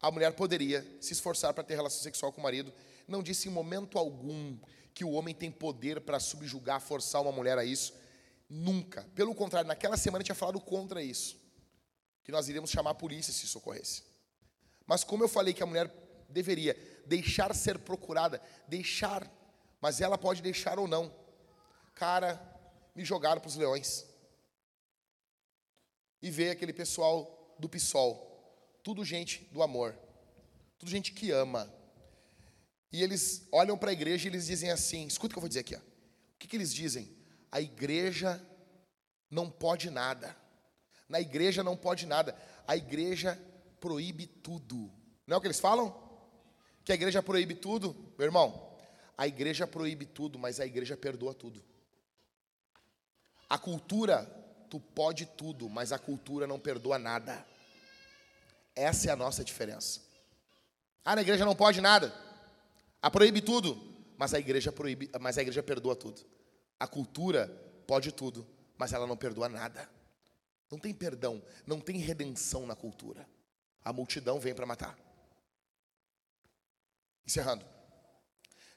[0.00, 2.72] a mulher poderia se esforçar para ter relação sexual com o marido.
[3.06, 4.58] Não disse em momento algum
[4.94, 7.94] que o homem tem poder para subjugar, forçar uma mulher a isso.
[8.48, 9.06] Nunca.
[9.14, 11.38] Pelo contrário, naquela semana eu tinha falado contra isso.
[12.24, 14.04] Que nós iríamos chamar a polícia se isso ocorresse.
[14.86, 15.92] Mas como eu falei que a mulher
[16.28, 19.30] deveria deixar ser procurada, deixar,
[19.80, 21.14] mas ela pode deixar ou não.
[21.94, 22.40] Cara,
[22.94, 24.06] me jogaram para os leões.
[26.22, 28.26] E ver aquele pessoal do PSOL,
[28.82, 29.96] tudo gente do amor,
[30.78, 31.72] tudo gente que ama.
[32.92, 35.48] E eles olham para a igreja e eles dizem assim: escuta o que eu vou
[35.48, 35.76] dizer aqui.
[35.76, 35.78] Ó.
[35.78, 35.82] O
[36.38, 37.14] que, que eles dizem?
[37.52, 38.44] A igreja
[39.30, 40.36] não pode nada.
[41.08, 42.36] Na igreja não pode nada.
[42.66, 43.40] A igreja
[43.78, 44.90] proíbe tudo.
[45.26, 45.94] Não é o que eles falam?
[46.84, 47.94] Que a igreja proíbe tudo?
[48.18, 48.76] Meu irmão,
[49.16, 51.62] a igreja proíbe tudo, mas a igreja perdoa tudo.
[53.48, 54.24] A cultura,
[54.70, 57.44] tu pode tudo, mas a cultura não perdoa nada.
[58.74, 60.00] Essa é a nossa diferença.
[61.04, 62.14] Ah, na igreja não pode nada.
[63.02, 63.76] A proíbe tudo,
[64.16, 66.24] mas a igreja proíbe, mas a igreja perdoa tudo.
[66.78, 67.48] A cultura
[67.86, 68.46] pode tudo,
[68.78, 69.90] mas ela não perdoa nada.
[70.70, 73.28] Não tem perdão, não tem redenção na cultura.
[73.84, 74.96] A multidão vem para matar.
[77.26, 77.64] Encerrando.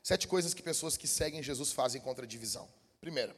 [0.01, 2.67] Sete coisas que pessoas que seguem Jesus fazem contra a divisão.
[2.99, 3.35] Primeiro,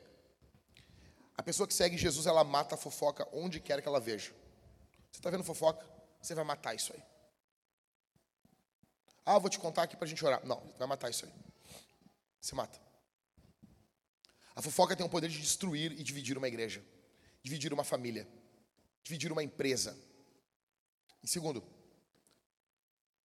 [1.38, 4.32] a pessoa que segue Jesus, ela mata a fofoca onde quer que ela veja.
[5.12, 5.86] Você está vendo fofoca?
[6.22, 7.04] Você vai matar isso aí.
[9.26, 10.46] Ah, vou te contar aqui para a gente orar.
[10.46, 11.32] Não, vai matar isso aí.
[12.40, 12.80] Você mata.
[14.56, 16.84] A fofoca tem o poder de destruir e dividir uma igreja,
[17.44, 18.28] dividir uma família,
[19.04, 19.98] dividir uma empresa.
[21.24, 21.64] Em segundo,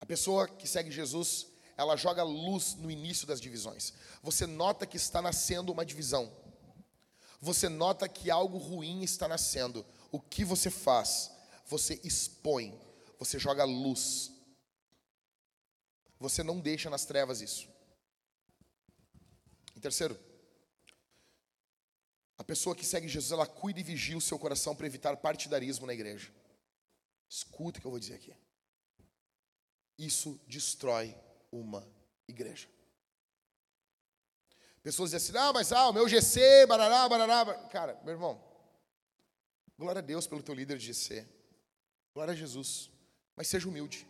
[0.00, 1.46] a pessoa que segue Jesus,
[1.76, 3.92] ela joga luz no início das divisões.
[4.22, 6.32] Você nota que está nascendo uma divisão.
[7.40, 9.84] Você nota que algo ruim está nascendo.
[10.12, 11.30] O que você faz?
[11.66, 12.78] Você expõe,
[13.18, 14.30] você joga luz.
[16.18, 17.68] Você não deixa nas trevas isso.
[19.74, 20.18] Em terceiro,
[22.36, 25.86] a pessoa que segue Jesus, ela cuida e vigia o seu coração para evitar partidarismo
[25.86, 26.30] na igreja.
[27.28, 28.34] Escuta o que eu vou dizer aqui.
[29.96, 31.16] Isso destrói
[31.50, 31.86] uma
[32.26, 32.68] igreja.
[34.82, 37.54] Pessoas dizem assim, ah, mas ah, o meu GC, barará, barará.
[37.68, 38.42] Cara, meu irmão,
[39.78, 41.26] glória a Deus pelo teu líder de GC.
[42.14, 42.90] Glória a Jesus.
[43.36, 44.06] Mas seja humilde.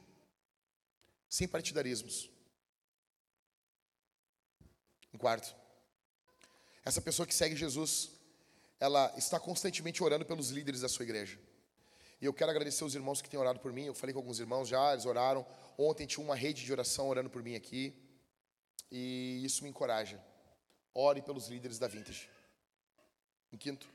[1.28, 2.30] Sem partidarismos.
[5.12, 5.54] Em quarto,
[6.84, 8.10] essa pessoa que segue Jesus,
[8.78, 11.38] ela está constantemente orando pelos líderes da sua igreja.
[12.20, 13.84] E eu quero agradecer os irmãos que têm orado por mim.
[13.84, 15.44] Eu falei com alguns irmãos já, eles oraram.
[15.76, 17.94] Ontem tinha uma rede de oração orando por mim aqui.
[18.90, 20.22] E isso me encoraja.
[20.94, 22.28] Ore pelos líderes da Vintage.
[23.52, 23.88] Em quinto,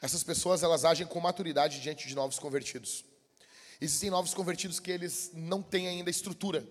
[0.00, 3.04] essas pessoas elas agem com maturidade diante de novos convertidos.
[3.80, 6.66] Existem novos convertidos que eles não têm ainda estrutura.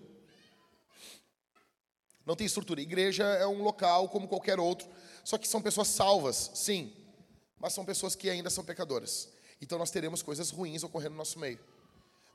[2.24, 2.80] Não tem estrutura.
[2.80, 4.88] Igreja é um local como qualquer outro,
[5.24, 6.96] só que são pessoas salvas, sim,
[7.58, 9.28] mas são pessoas que ainda são pecadoras.
[9.60, 11.60] Então nós teremos coisas ruins ocorrendo no nosso meio.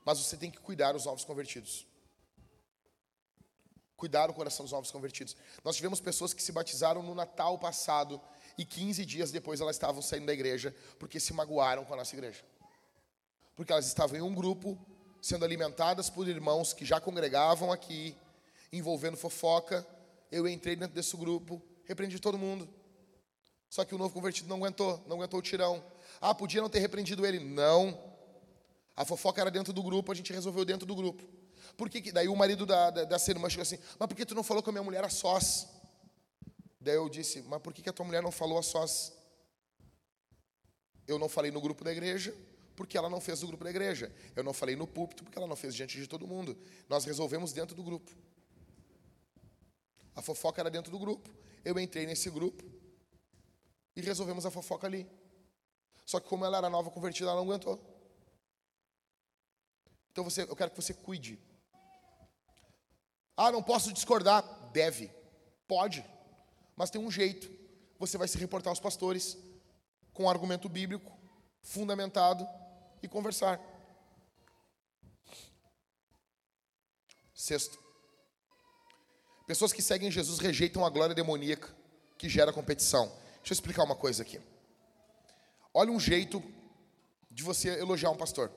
[0.04, 1.87] Mas você tem que cuidar dos novos convertidos
[3.98, 5.36] cuidar o coração dos novos convertidos.
[5.64, 8.20] Nós tivemos pessoas que se batizaram no Natal passado
[8.56, 12.14] e 15 dias depois elas estavam saindo da igreja porque se magoaram com a nossa
[12.14, 12.40] igreja.
[13.56, 14.78] Porque elas estavam em um grupo,
[15.20, 18.16] sendo alimentadas por irmãos que já congregavam aqui,
[18.72, 19.84] envolvendo fofoca.
[20.30, 22.68] Eu entrei dentro desse grupo, repreendi todo mundo.
[23.68, 25.84] Só que o novo convertido não aguentou, não aguentou o tirão.
[26.20, 27.40] Ah, podia não ter repreendido ele.
[27.40, 28.00] Não.
[28.96, 31.37] A fofoca era dentro do grupo, a gente resolveu dentro do grupo.
[31.78, 34.42] Por que, daí o marido da, da, irmã chegou assim, mas por que tu não
[34.42, 35.68] falou com a minha mulher a sós?
[36.80, 39.12] Daí eu disse, mas por que, que a tua mulher não falou a sós?
[41.06, 42.34] Eu não falei no grupo da igreja,
[42.74, 44.12] porque ela não fez no grupo da igreja.
[44.34, 46.58] Eu não falei no púlpito, porque ela não fez diante de todo mundo.
[46.88, 48.10] Nós resolvemos dentro do grupo.
[50.16, 51.30] A fofoca era dentro do grupo.
[51.64, 52.64] Eu entrei nesse grupo
[53.94, 55.08] e resolvemos a fofoca ali.
[56.04, 57.80] Só que como ela era nova convertida, ela não aguentou.
[60.10, 61.38] Então você, eu quero que você cuide
[63.38, 64.42] ah, não posso discordar.
[64.72, 65.12] Deve.
[65.68, 66.04] Pode.
[66.74, 67.48] Mas tem um jeito.
[67.96, 69.38] Você vai se reportar aos pastores
[70.12, 71.16] com um argumento bíblico
[71.62, 72.44] fundamentado
[73.00, 73.60] e conversar.
[77.32, 77.78] Sexto.
[79.46, 81.72] Pessoas que seguem Jesus rejeitam a glória demoníaca
[82.18, 83.06] que gera competição.
[83.36, 84.40] Deixa eu explicar uma coisa aqui.
[85.72, 86.42] Olha um jeito
[87.30, 88.50] de você elogiar um pastor.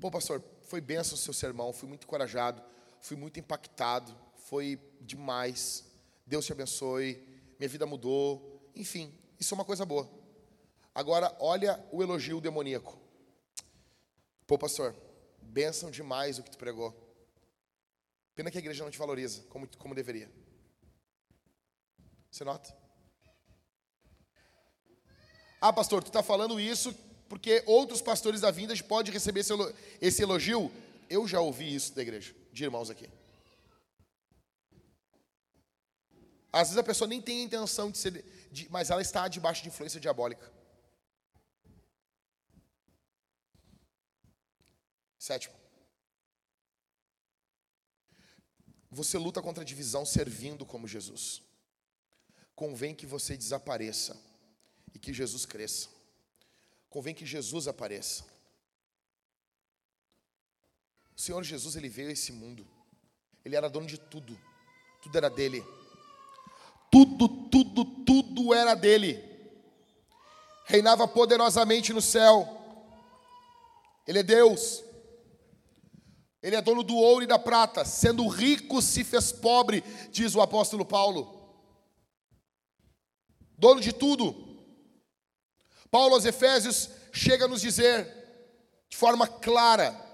[0.00, 2.62] Pô, pastor, foi benção o seu sermão, fui muito encorajado
[3.00, 5.84] fui muito impactado, foi demais.
[6.26, 7.22] Deus te abençoe,
[7.58, 8.70] minha vida mudou.
[8.74, 10.08] Enfim, isso é uma coisa boa.
[10.94, 12.98] Agora, olha o elogio demoníaco.
[14.46, 14.96] Pô, pastor,
[15.40, 16.94] bênção demais o que tu pregou.
[18.34, 20.30] Pena que a igreja não te valoriza como, como deveria.
[22.30, 22.76] Você nota?
[25.60, 26.94] Ah, pastor, tu está falando isso
[27.28, 29.44] porque outros pastores da vinda podem receber
[30.00, 30.70] esse elogio.
[31.10, 32.34] Eu já ouvi isso da igreja.
[32.52, 33.08] De irmãos aqui.
[36.52, 39.62] Às vezes a pessoa nem tem a intenção de ser, de, mas ela está debaixo
[39.62, 40.50] de influência diabólica.
[45.18, 45.54] Sétimo.
[48.90, 51.42] Você luta contra a divisão servindo como Jesus.
[52.54, 54.16] Convém que você desapareça
[54.94, 55.90] e que Jesus cresça.
[56.88, 58.24] Convém que Jesus apareça.
[61.18, 62.64] O Senhor Jesus, ele veio a esse mundo.
[63.44, 64.38] Ele era dono de tudo.
[65.02, 65.64] Tudo era dele.
[66.92, 69.20] Tudo, tudo, tudo era dele.
[70.64, 72.48] Reinava poderosamente no céu.
[74.06, 74.84] Ele é Deus.
[76.40, 80.40] Ele é dono do ouro e da prata, sendo rico se fez pobre, diz o
[80.40, 81.52] apóstolo Paulo.
[83.58, 84.56] Dono de tudo.
[85.90, 88.06] Paulo aos Efésios chega a nos dizer
[88.88, 90.07] de forma clara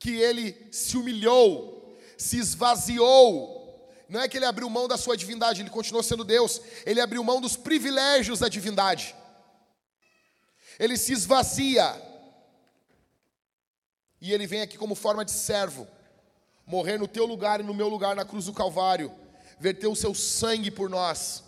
[0.00, 3.60] que ele se humilhou, se esvaziou.
[4.08, 6.60] Não é que ele abriu mão da sua divindade, ele continuou sendo Deus.
[6.84, 9.14] Ele abriu mão dos privilégios da divindade.
[10.80, 12.10] Ele se esvazia
[14.20, 15.86] e ele vem aqui como forma de servo,
[16.66, 19.12] morrer no teu lugar e no meu lugar na cruz do Calvário,
[19.58, 21.42] verter o seu sangue por nós.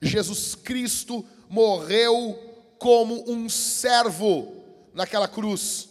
[0.00, 2.38] Jesus Cristo morreu
[2.78, 5.88] como um servo naquela cruz.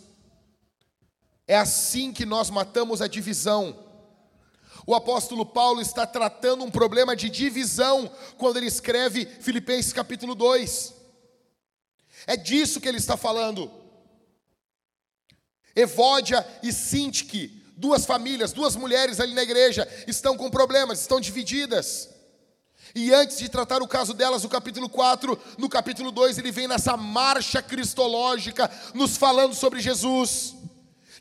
[1.48, 3.86] É assim que nós matamos a divisão.
[4.86, 10.93] O apóstolo Paulo está tratando um problema de divisão quando ele escreve Filipenses capítulo 2.
[12.26, 13.72] É disso que ele está falando.
[15.76, 22.10] Evódia e Sintique, duas famílias, duas mulheres ali na igreja, estão com problemas, estão divididas.
[22.95, 26.68] E antes de tratar o caso delas, no capítulo 4, no capítulo 2, ele vem
[26.68, 30.56] nessa marcha cristológica, nos falando sobre Jesus,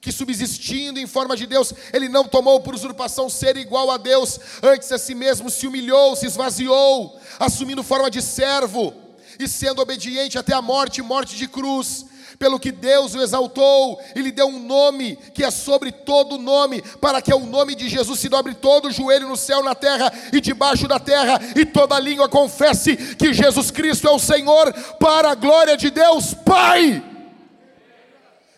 [0.07, 4.39] que subsistindo em forma de Deus, ele não tomou por usurpação ser igual a Deus,
[4.63, 8.95] antes a si mesmo se humilhou, se esvaziou, assumindo forma de servo,
[9.37, 12.07] e sendo obediente até a morte morte de cruz.
[12.39, 16.83] Pelo que Deus o exaltou e lhe deu um nome que é sobre todo nome,
[17.01, 20.13] para que o nome de Jesus se dobre todo o joelho no céu, na terra
[20.33, 25.33] e debaixo da terra, e toda língua confesse que Jesus Cristo é o Senhor, para
[25.33, 27.03] a glória de Deus Pai.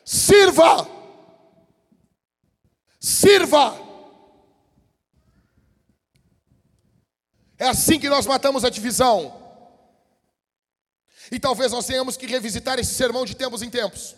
[0.04, 0.97] Sirva,
[2.98, 3.78] sirva.
[7.58, 9.36] É assim que nós matamos a divisão.
[11.30, 14.16] E talvez nós tenhamos que revisitar esse sermão de tempos em tempos.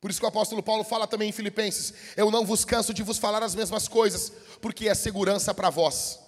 [0.00, 3.02] Por isso que o apóstolo Paulo fala também em Filipenses: Eu não vos canso de
[3.02, 6.20] vos falar as mesmas coisas, porque é segurança para vós.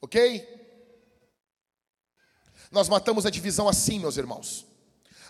[0.00, 0.48] Ok?
[2.70, 4.66] Nós matamos a divisão assim, meus irmãos.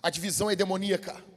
[0.01, 1.32] A divisão é demoníaca.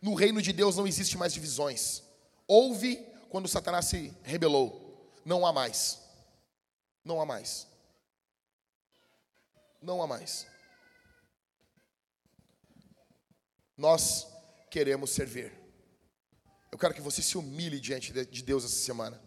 [0.00, 2.02] No reino de Deus não existe mais divisões.
[2.46, 2.96] Houve
[3.28, 5.12] quando Satanás se rebelou.
[5.24, 6.00] Não há mais.
[7.04, 7.66] Não há mais
[9.86, 10.46] não há mais.
[13.76, 14.26] Nós
[14.70, 15.52] queremos servir.
[16.72, 19.22] Eu quero que você se humilhe diante de Deus essa semana.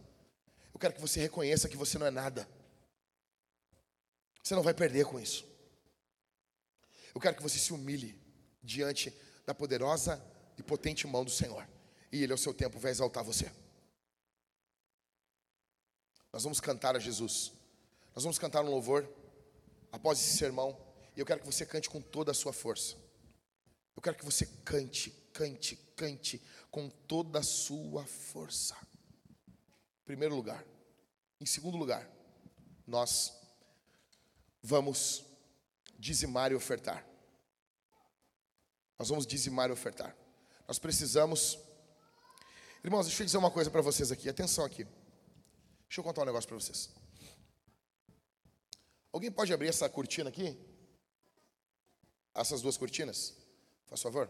[0.74, 2.48] Eu quero que você reconheça que você não é nada.
[4.44, 5.48] Você não vai perder com isso.
[7.14, 8.20] Eu quero que você se humilhe
[8.62, 9.14] diante
[9.46, 10.24] da poderosa
[10.60, 11.68] e potente mão do Senhor.
[12.12, 13.52] E Ele, ao seu tempo, vai exaltar você.
[16.32, 17.54] Nós vamos cantar a Jesus.
[18.14, 19.10] Nós vamos cantar um louvor
[19.92, 20.78] após esse sermão,
[21.16, 22.96] e eu quero que você cante com toda a sua força.
[23.96, 28.76] Eu quero que você cante, cante, cante com toda a sua força.
[29.48, 30.64] Em primeiro lugar.
[31.40, 32.08] Em segundo lugar,
[32.86, 33.34] nós
[34.62, 35.24] vamos
[35.98, 37.06] dizimar e ofertar.
[38.98, 40.19] Nós vamos dizimar e ofertar.
[40.70, 41.58] Nós precisamos.
[42.84, 44.30] Irmãos, deixa eu dizer uma coisa para vocês aqui.
[44.30, 44.84] Atenção aqui.
[44.84, 46.92] Deixa eu contar um negócio para vocês.
[49.12, 50.56] Alguém pode abrir essa cortina aqui?
[52.36, 53.36] Essas duas cortinas?
[53.88, 54.30] Faz favor.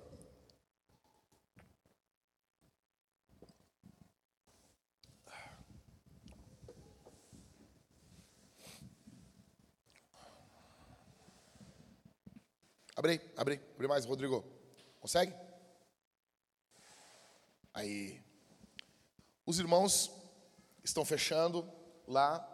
[12.96, 14.42] Abre, abre, abre mais, Rodrigo.
[15.02, 15.49] Consegue?
[17.74, 18.22] Aí.
[19.46, 20.12] Os irmãos
[20.84, 21.68] estão fechando
[22.08, 22.46] lá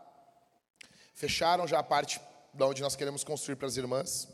[1.15, 2.19] Fecharam já a parte
[2.53, 4.27] da onde nós queremos construir para as irmãs.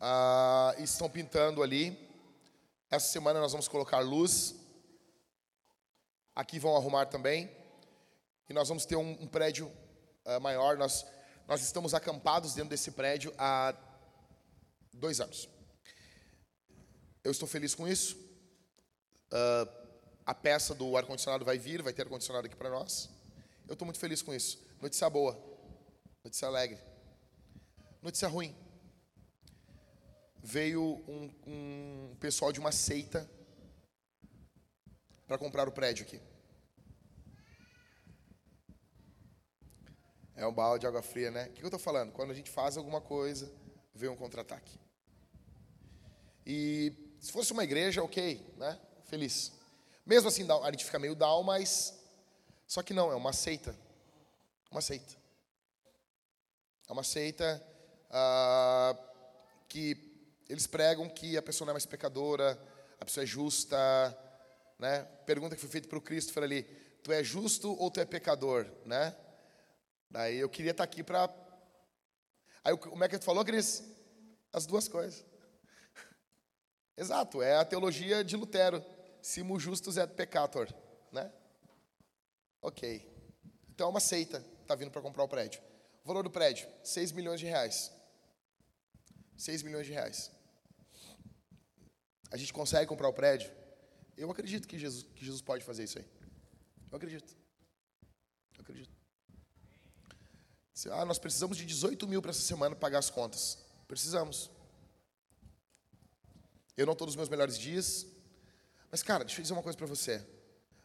[0.00, 2.08] Ah, estão pintando ali.
[2.90, 4.54] Essa semana nós vamos colocar luz.
[6.34, 7.54] Aqui vão arrumar também.
[8.48, 9.70] E nós vamos ter um, um prédio
[10.24, 10.78] uh, maior.
[10.78, 11.04] Nós,
[11.46, 13.74] nós estamos acampados dentro desse prédio há
[14.94, 15.46] dois anos.
[17.22, 18.16] Eu estou feliz com isso.
[19.32, 19.88] Uh,
[20.24, 23.08] a peça do ar-condicionado vai vir, vai ter ar-condicionado aqui para nós.
[23.66, 24.58] Eu estou muito feliz com isso.
[24.80, 25.38] Notícia boa,
[26.24, 26.78] notícia alegre.
[28.02, 28.54] Notícia ruim.
[30.42, 33.28] Veio um, um pessoal de uma seita
[35.26, 36.20] para comprar o prédio aqui.
[40.34, 41.48] É um balde de água fria, né?
[41.48, 42.12] O que eu estou falando?
[42.12, 43.52] Quando a gente faz alguma coisa,
[43.92, 44.78] vem um contra-ataque.
[46.46, 48.80] E se fosse uma igreja, ok, né?
[49.08, 49.52] Feliz.
[50.04, 51.98] Mesmo assim, a gente fica meio down, mas.
[52.66, 53.74] Só que não, é uma seita.
[54.70, 55.16] Uma seita.
[56.86, 57.62] É uma seita
[58.10, 58.96] ah,
[59.66, 59.96] que
[60.48, 62.58] eles pregam que a pessoa não é mais pecadora,
[63.00, 63.76] a pessoa é justa.
[64.78, 65.02] Né?
[65.24, 66.62] Pergunta que foi feita para o Cristo foi ali:
[67.02, 68.66] Tu é justo ou tu é pecador?
[68.84, 69.16] Né?
[70.10, 71.30] Daí eu queria estar aqui para.
[72.62, 73.84] Aí como é que tu falou, Cris?
[74.52, 75.24] As duas coisas.
[76.96, 78.84] Exato, é a teologia de Lutero.
[79.28, 80.66] Simo justus et peccator,
[81.12, 81.30] né?
[82.62, 82.82] Ok.
[83.68, 85.60] Então é uma seita, está vindo para comprar o prédio.
[86.02, 87.92] O valor do prédio, 6 milhões de reais.
[89.36, 90.30] 6 milhões de reais.
[92.30, 93.52] A gente consegue comprar o prédio?
[94.16, 96.06] Eu acredito que Jesus, que Jesus pode fazer isso aí.
[96.90, 97.36] Eu acredito.
[98.56, 98.96] Eu acredito.
[100.90, 103.58] Ah, nós precisamos de 18 mil para essa semana pagar as contas.
[103.86, 104.50] Precisamos.
[106.78, 108.17] Eu não estou nos meus melhores dias.
[108.90, 110.26] Mas, cara, deixa eu dizer uma coisa para você.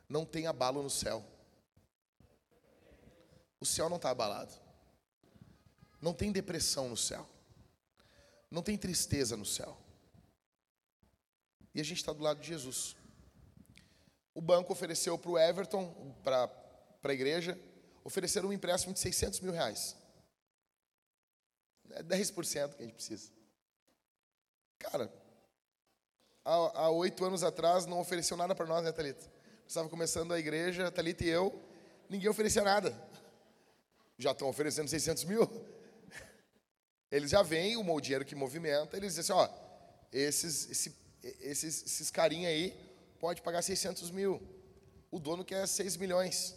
[0.10, 1.26] Não tem abalo no céu.
[3.60, 4.54] O céu não está abalado.
[6.02, 7.28] Não tem depressão no céu.
[8.52, 9.78] Não tem tristeza no céu.
[11.74, 12.96] E a gente está do lado de Jesus.
[14.36, 16.50] O banco ofereceu para o Everton, para
[17.04, 17.58] a igreja,
[18.04, 19.96] ofereceram um empréstimo de 600 mil reais.
[21.92, 23.32] É 10% que a gente precisa.
[24.78, 25.12] Cara,
[26.46, 29.26] há oito anos atrás não ofereceu nada para nós, né, Thalita?
[29.68, 31.58] Estava começando a igreja, Thalita e eu,
[32.10, 32.94] ninguém oferecia nada.
[34.18, 35.50] Já estão oferecendo 600 mil.
[37.10, 39.64] Eles já vêm, o dinheiro que movimenta, eles dizem assim, ó,
[40.12, 40.96] esses, esse,
[41.42, 42.76] esses, esses carinha aí
[43.20, 44.42] pode pagar 600 mil.
[45.12, 46.56] O dono quer 6 milhões.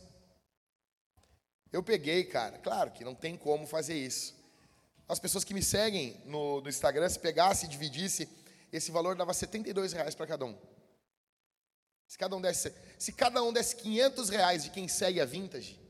[1.73, 4.35] Eu peguei, cara, claro que não tem como fazer isso.
[5.09, 8.29] As pessoas que me seguem no, no Instagram, se pegasse e dividisse
[8.73, 10.59] esse valor dava 72 reais para cada um.
[12.07, 15.81] Se cada um desse, se cada um desse 500 reais de quem segue a Vintage,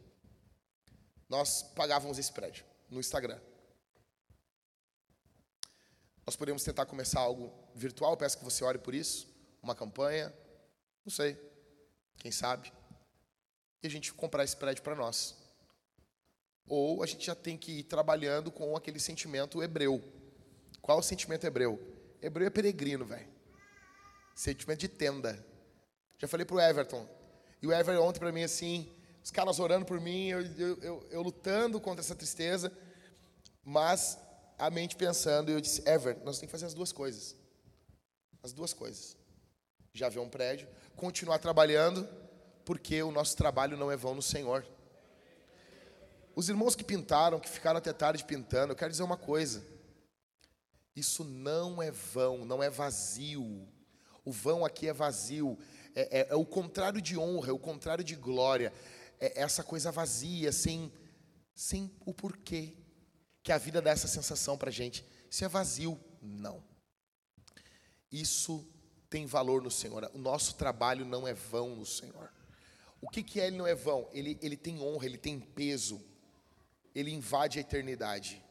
[1.29, 3.41] nós pagávamos esse prédio no Instagram.
[6.25, 9.29] Nós podemos tentar começar algo virtual, peço que você ore por isso,
[9.63, 10.35] uma campanha,
[11.05, 11.39] não sei,
[12.19, 12.73] quem sabe,
[13.83, 15.37] e a gente comprar esse prédio para nós.
[16.67, 20.03] Ou a gente já tem que ir trabalhando com aquele sentimento hebreu.
[20.83, 21.96] Qual o sentimento hebreu?
[22.23, 23.29] Hebreu é peregrino, velho.
[24.35, 25.45] Sentimento de tenda.
[26.19, 27.09] Já falei pro Everton.
[27.61, 28.91] E o Everton ontem para mim assim,
[29.23, 32.73] os caras orando por mim, eu, eu, eu, eu, lutando contra essa tristeza,
[33.65, 34.19] mas
[34.59, 37.35] a mente pensando, e eu disse, Everton, nós temos que fazer as duas coisas.
[38.43, 39.17] As duas coisas.
[39.93, 42.09] Já ver um prédio, continuar trabalhando,
[42.65, 44.65] porque o nosso trabalho não é vão no Senhor.
[46.35, 49.65] Os irmãos que pintaram, que ficaram até tarde pintando, eu quero dizer uma coisa.
[50.97, 53.69] Isso não é vão, não é vazio.
[54.25, 55.59] O vão aqui é vazio.
[55.95, 58.73] É, é, é, o contrário de honra, é o contrário de glória.
[59.21, 60.91] É essa coisa vazia, sem,
[61.55, 62.75] sem o porquê.
[63.43, 65.05] Que a vida dá essa sensação para gente.
[65.31, 66.01] Isso é vazio.
[66.23, 66.65] Não.
[68.11, 68.67] Isso
[69.11, 70.11] tem valor no Senhor.
[70.15, 72.33] O nosso trabalho não é vão no Senhor.
[73.03, 74.09] O que, que é ele não é vão?
[74.13, 76.03] Ele, ele tem honra, ele tem peso.
[76.95, 78.43] Ele invade a eternidade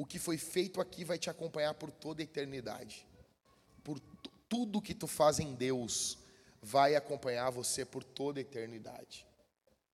[0.00, 3.06] o que foi feito aqui vai te acompanhar por toda a eternidade.
[3.84, 4.00] Por
[4.48, 6.16] tudo que tu faz em Deus
[6.62, 9.26] vai acompanhar você por toda a eternidade.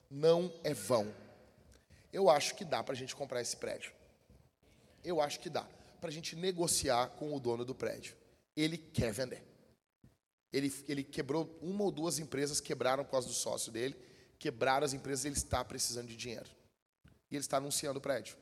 [0.08, 1.12] Não é vão.
[2.12, 3.92] Eu acho que dá para a gente comprar esse prédio.
[5.02, 5.66] Eu acho que dá
[6.00, 8.14] para a gente negociar com o dono do prédio.
[8.56, 9.42] Ele quer vender.
[10.52, 13.96] Ele, ele quebrou uma ou duas empresas, quebraram por causa do sócio dele,
[14.38, 16.48] quebraram as empresas, ele está precisando de dinheiro.
[17.28, 18.36] E ele está anunciando o prédio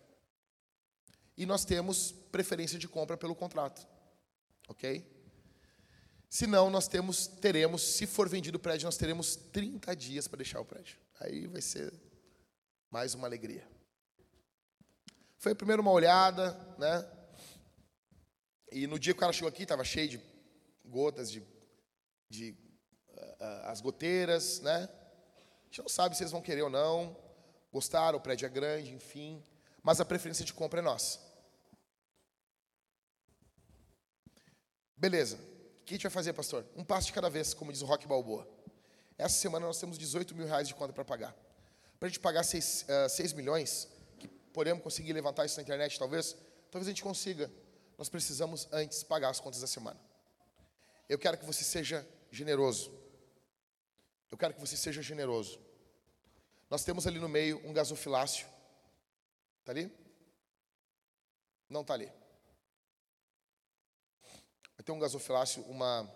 [1.36, 3.86] e nós temos preferência de compra pelo contrato.
[4.68, 5.14] Ok?
[6.28, 10.38] Se não, nós temos, teremos, se for vendido o prédio, nós teremos 30 dias para
[10.38, 10.98] deixar o prédio.
[11.20, 11.92] Aí vai ser
[12.90, 13.64] mais uma alegria.
[15.38, 17.08] Foi primeiro uma olhada, né?
[18.72, 20.20] E no dia que o cara chegou aqui, estava cheio de
[20.84, 21.42] gotas, de,
[22.28, 22.56] de
[23.10, 24.88] uh, as goteiras, né?
[24.88, 27.16] A gente não sabe se eles vão querer ou não.
[27.72, 29.40] Gostaram, o prédio é grande, enfim.
[29.82, 31.20] Mas a preferência de compra é nossa.
[34.96, 35.36] Beleza.
[35.36, 36.64] O que a gente vai fazer, pastor?
[36.76, 38.48] Um passo de cada vez, como diz o Rock Balboa.
[39.18, 41.36] Essa semana nós temos 18 mil reais de conta para pagar.
[41.98, 43.88] Para a gente pagar 6, uh, 6 milhões,
[44.18, 46.36] que podemos conseguir levantar isso na internet, talvez,
[46.70, 47.50] talvez a gente consiga.
[47.96, 50.00] Nós precisamos antes pagar as contas da semana.
[51.08, 52.92] Eu quero que você seja generoso.
[54.30, 55.60] Eu quero que você seja generoso.
[56.68, 58.46] Nós temos ali no meio um gasofilácio.
[59.60, 59.92] Está ali?
[61.68, 62.10] Não está ali.
[64.84, 66.10] Ter um gasofilácio, uma,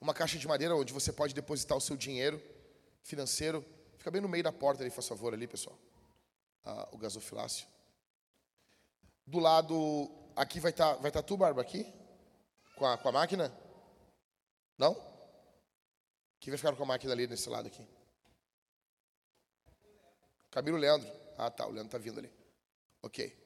[0.00, 2.42] uma caixa de madeira onde você pode depositar o seu dinheiro
[3.02, 3.64] financeiro.
[3.96, 5.78] Fica bem no meio da porta ali, faz favor, ali, pessoal.
[6.64, 7.66] Ah, o gasofilácio.
[9.26, 11.86] Do lado, aqui vai estar tá, vai tá tu, Barba, aqui?
[12.76, 13.50] Com a, com a máquina?
[14.76, 14.94] Não?
[16.40, 17.86] Quem vai ficar com a máquina ali nesse lado aqui?
[20.50, 21.10] Camilo Leandro.
[21.38, 22.30] Ah, tá, o Leandro está vindo ali.
[23.02, 23.43] Ok.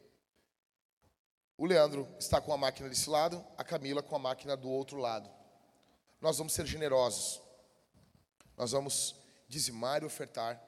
[1.59, 4.97] O Leandro está com a máquina desse lado, a Camila com a máquina do outro
[4.97, 5.29] lado.
[6.21, 7.43] Nós vamos ser generosos.
[8.57, 9.17] Nós vamos
[9.49, 10.63] dizimar e ofertar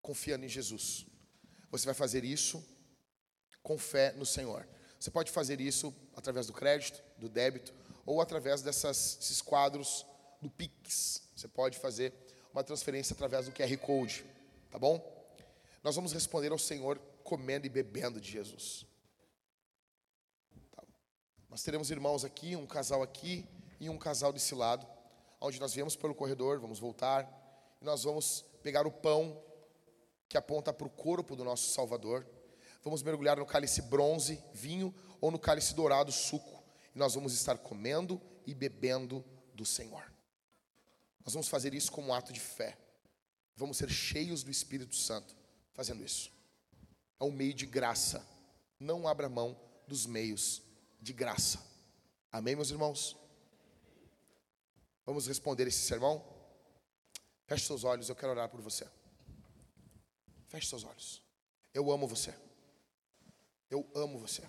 [0.00, 1.04] confiando em Jesus.
[1.70, 2.64] Você vai fazer isso
[3.62, 4.66] com fé no Senhor.
[4.98, 7.74] Você pode fazer isso através do crédito, do débito
[8.06, 10.06] ou através desses quadros
[10.40, 11.28] do Pix.
[11.36, 12.10] Você pode fazer
[12.54, 14.24] uma transferência através do QR Code,
[14.70, 14.98] tá bom?
[15.84, 18.86] Nós vamos responder ao Senhor comendo e bebendo de Jesus.
[21.52, 23.46] Nós teremos irmãos aqui, um casal aqui
[23.78, 24.86] e um casal desse lado,
[25.38, 27.28] onde nós viemos pelo corredor, vamos voltar
[27.78, 29.38] e nós vamos pegar o pão
[30.30, 32.26] que aponta para o corpo do nosso Salvador.
[32.82, 36.64] Vamos mergulhar no cálice bronze, vinho, ou no cálice dourado, suco.
[36.94, 39.22] E nós vamos estar comendo e bebendo
[39.52, 40.10] do Senhor.
[41.22, 42.78] Nós vamos fazer isso como um ato de fé.
[43.56, 45.36] Vamos ser cheios do Espírito Santo
[45.74, 46.32] fazendo isso.
[47.20, 48.26] É um meio de graça.
[48.80, 49.54] Não abra mão
[49.86, 50.62] dos meios
[51.02, 51.60] de graça.
[52.30, 53.16] Amém, meus irmãos?
[55.04, 56.24] Vamos responder esse sermão?
[57.46, 58.88] Feche seus olhos, eu quero orar por você.
[60.48, 61.22] Feche seus olhos.
[61.74, 62.32] Eu amo você.
[63.68, 64.42] Eu amo você.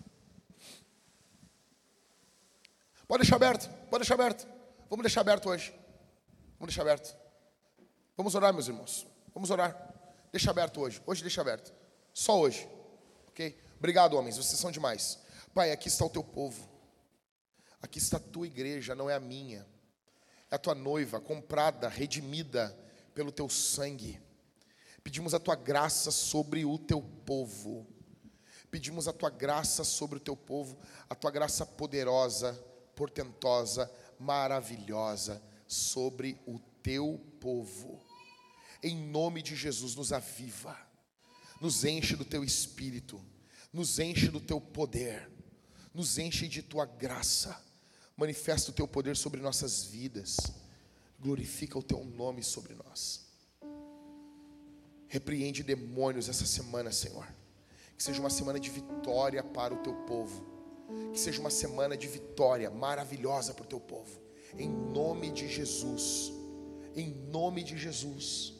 [3.07, 4.47] Pode deixar aberto, pode deixar aberto.
[4.89, 5.71] Vamos deixar aberto hoje.
[6.59, 7.17] Vamos deixar aberto.
[8.15, 9.07] Vamos orar, meus irmãos.
[9.33, 9.75] Vamos orar.
[10.31, 11.01] Deixa aberto hoje.
[11.05, 11.73] Hoje deixa aberto.
[12.13, 12.69] Só hoje.
[13.27, 13.59] Ok?
[13.77, 14.37] Obrigado, homens.
[14.37, 15.22] Vocês são demais.
[15.53, 16.69] Pai, aqui está o teu povo.
[17.81, 19.65] Aqui está a tua igreja, não é a minha.
[20.49, 22.77] É a tua noiva, comprada, redimida
[23.13, 24.19] pelo teu sangue.
[25.03, 27.85] Pedimos a tua graça sobre o teu povo.
[28.71, 30.77] Pedimos a tua graça sobre o teu povo,
[31.09, 32.53] a tua graça poderosa,
[32.95, 38.13] portentosa, maravilhosa sobre o teu povo
[38.83, 40.77] em nome de Jesus, nos aviva,
[41.61, 43.23] nos enche do teu espírito,
[43.71, 45.31] nos enche do teu poder,
[45.93, 47.61] nos enche de tua graça,
[48.17, 50.37] manifesta o teu poder sobre nossas vidas,
[51.19, 53.27] glorifica o teu nome sobre nós.
[55.07, 57.27] Repreende demônios essa semana, Senhor.
[57.95, 60.43] Que seja uma semana de vitória para o teu povo.
[61.11, 64.19] Que seja uma semana de vitória maravilhosa para o teu povo.
[64.57, 66.31] Em nome de Jesus.
[66.95, 68.53] Em nome de Jesus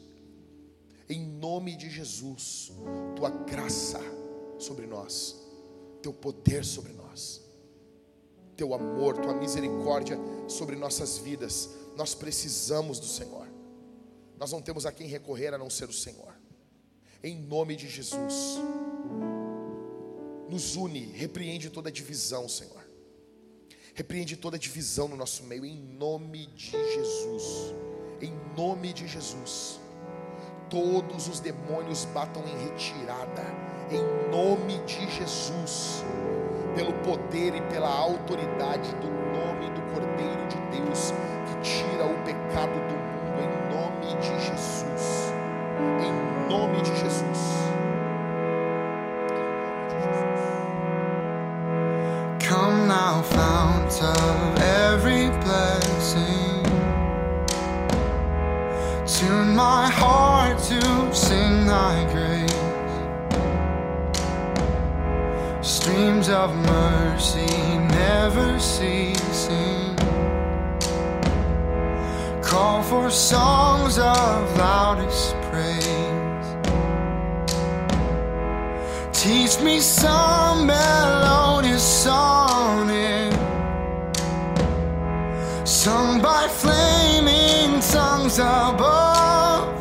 [1.08, 2.72] em nome de Jesus,
[3.14, 4.00] tua graça
[4.58, 5.36] sobre nós,
[6.02, 7.03] teu poder sobre nós,
[8.56, 10.18] teu amor, tua misericórdia
[10.48, 11.70] sobre nossas vidas.
[11.96, 13.46] Nós precisamos do Senhor,
[14.38, 16.34] nós não temos a quem recorrer a não ser o Senhor,
[17.22, 18.58] em nome de Jesus,
[20.48, 22.84] nos une, repreende toda divisão, Senhor.
[23.94, 27.72] Repreende toda divisão no nosso meio, em nome de Jesus.
[28.20, 29.78] Em nome de Jesus
[30.74, 33.44] todos os demônios batam em retirada,
[33.90, 36.02] em nome de Jesus,
[36.74, 41.12] pelo poder e pela autoridade do nome do Cordeiro de Deus,
[41.46, 45.32] que tira o pecado do mundo, em nome de Jesus,
[46.00, 47.83] em nome de Jesus.
[66.44, 69.96] Of mercy never ceasing.
[72.42, 76.48] Call for songs of loudest praise.
[79.10, 83.32] Teach me some melodious sonnet
[85.66, 89.72] sung by flaming tongues above.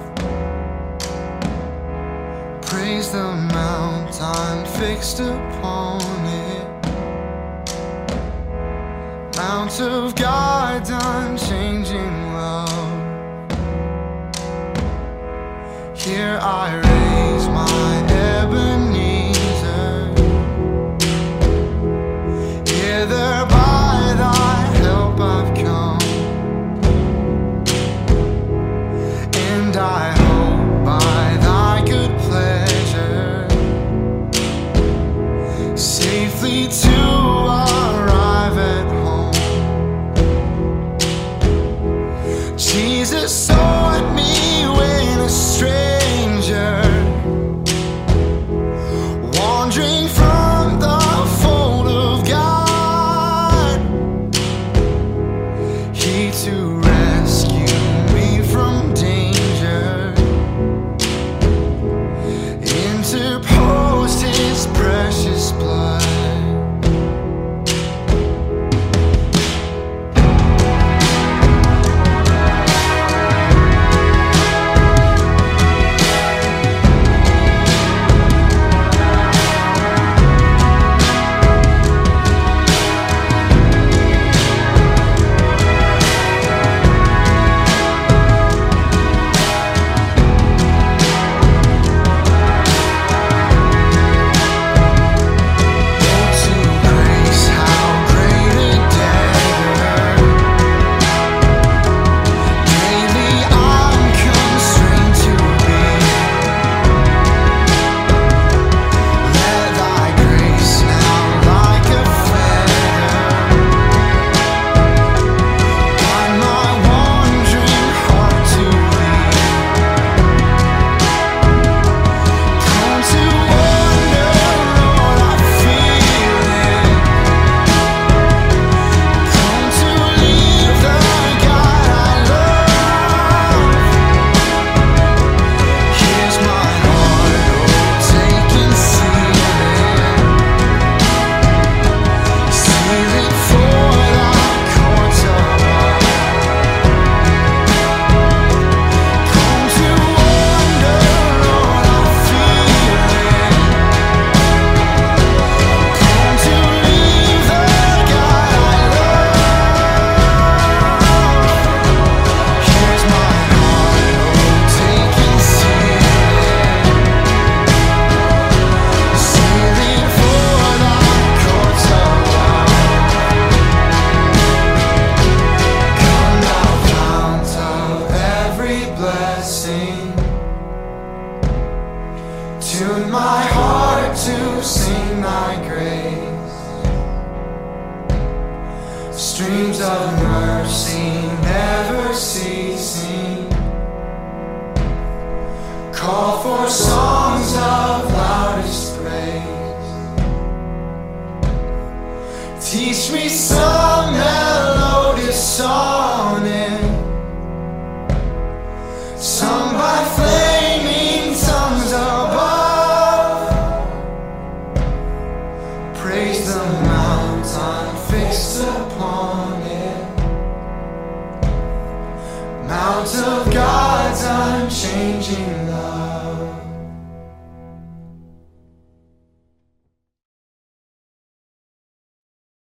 [2.62, 5.20] Praise the mountain fixed
[9.80, 13.50] of God's unchanging love.
[15.98, 16.93] Here I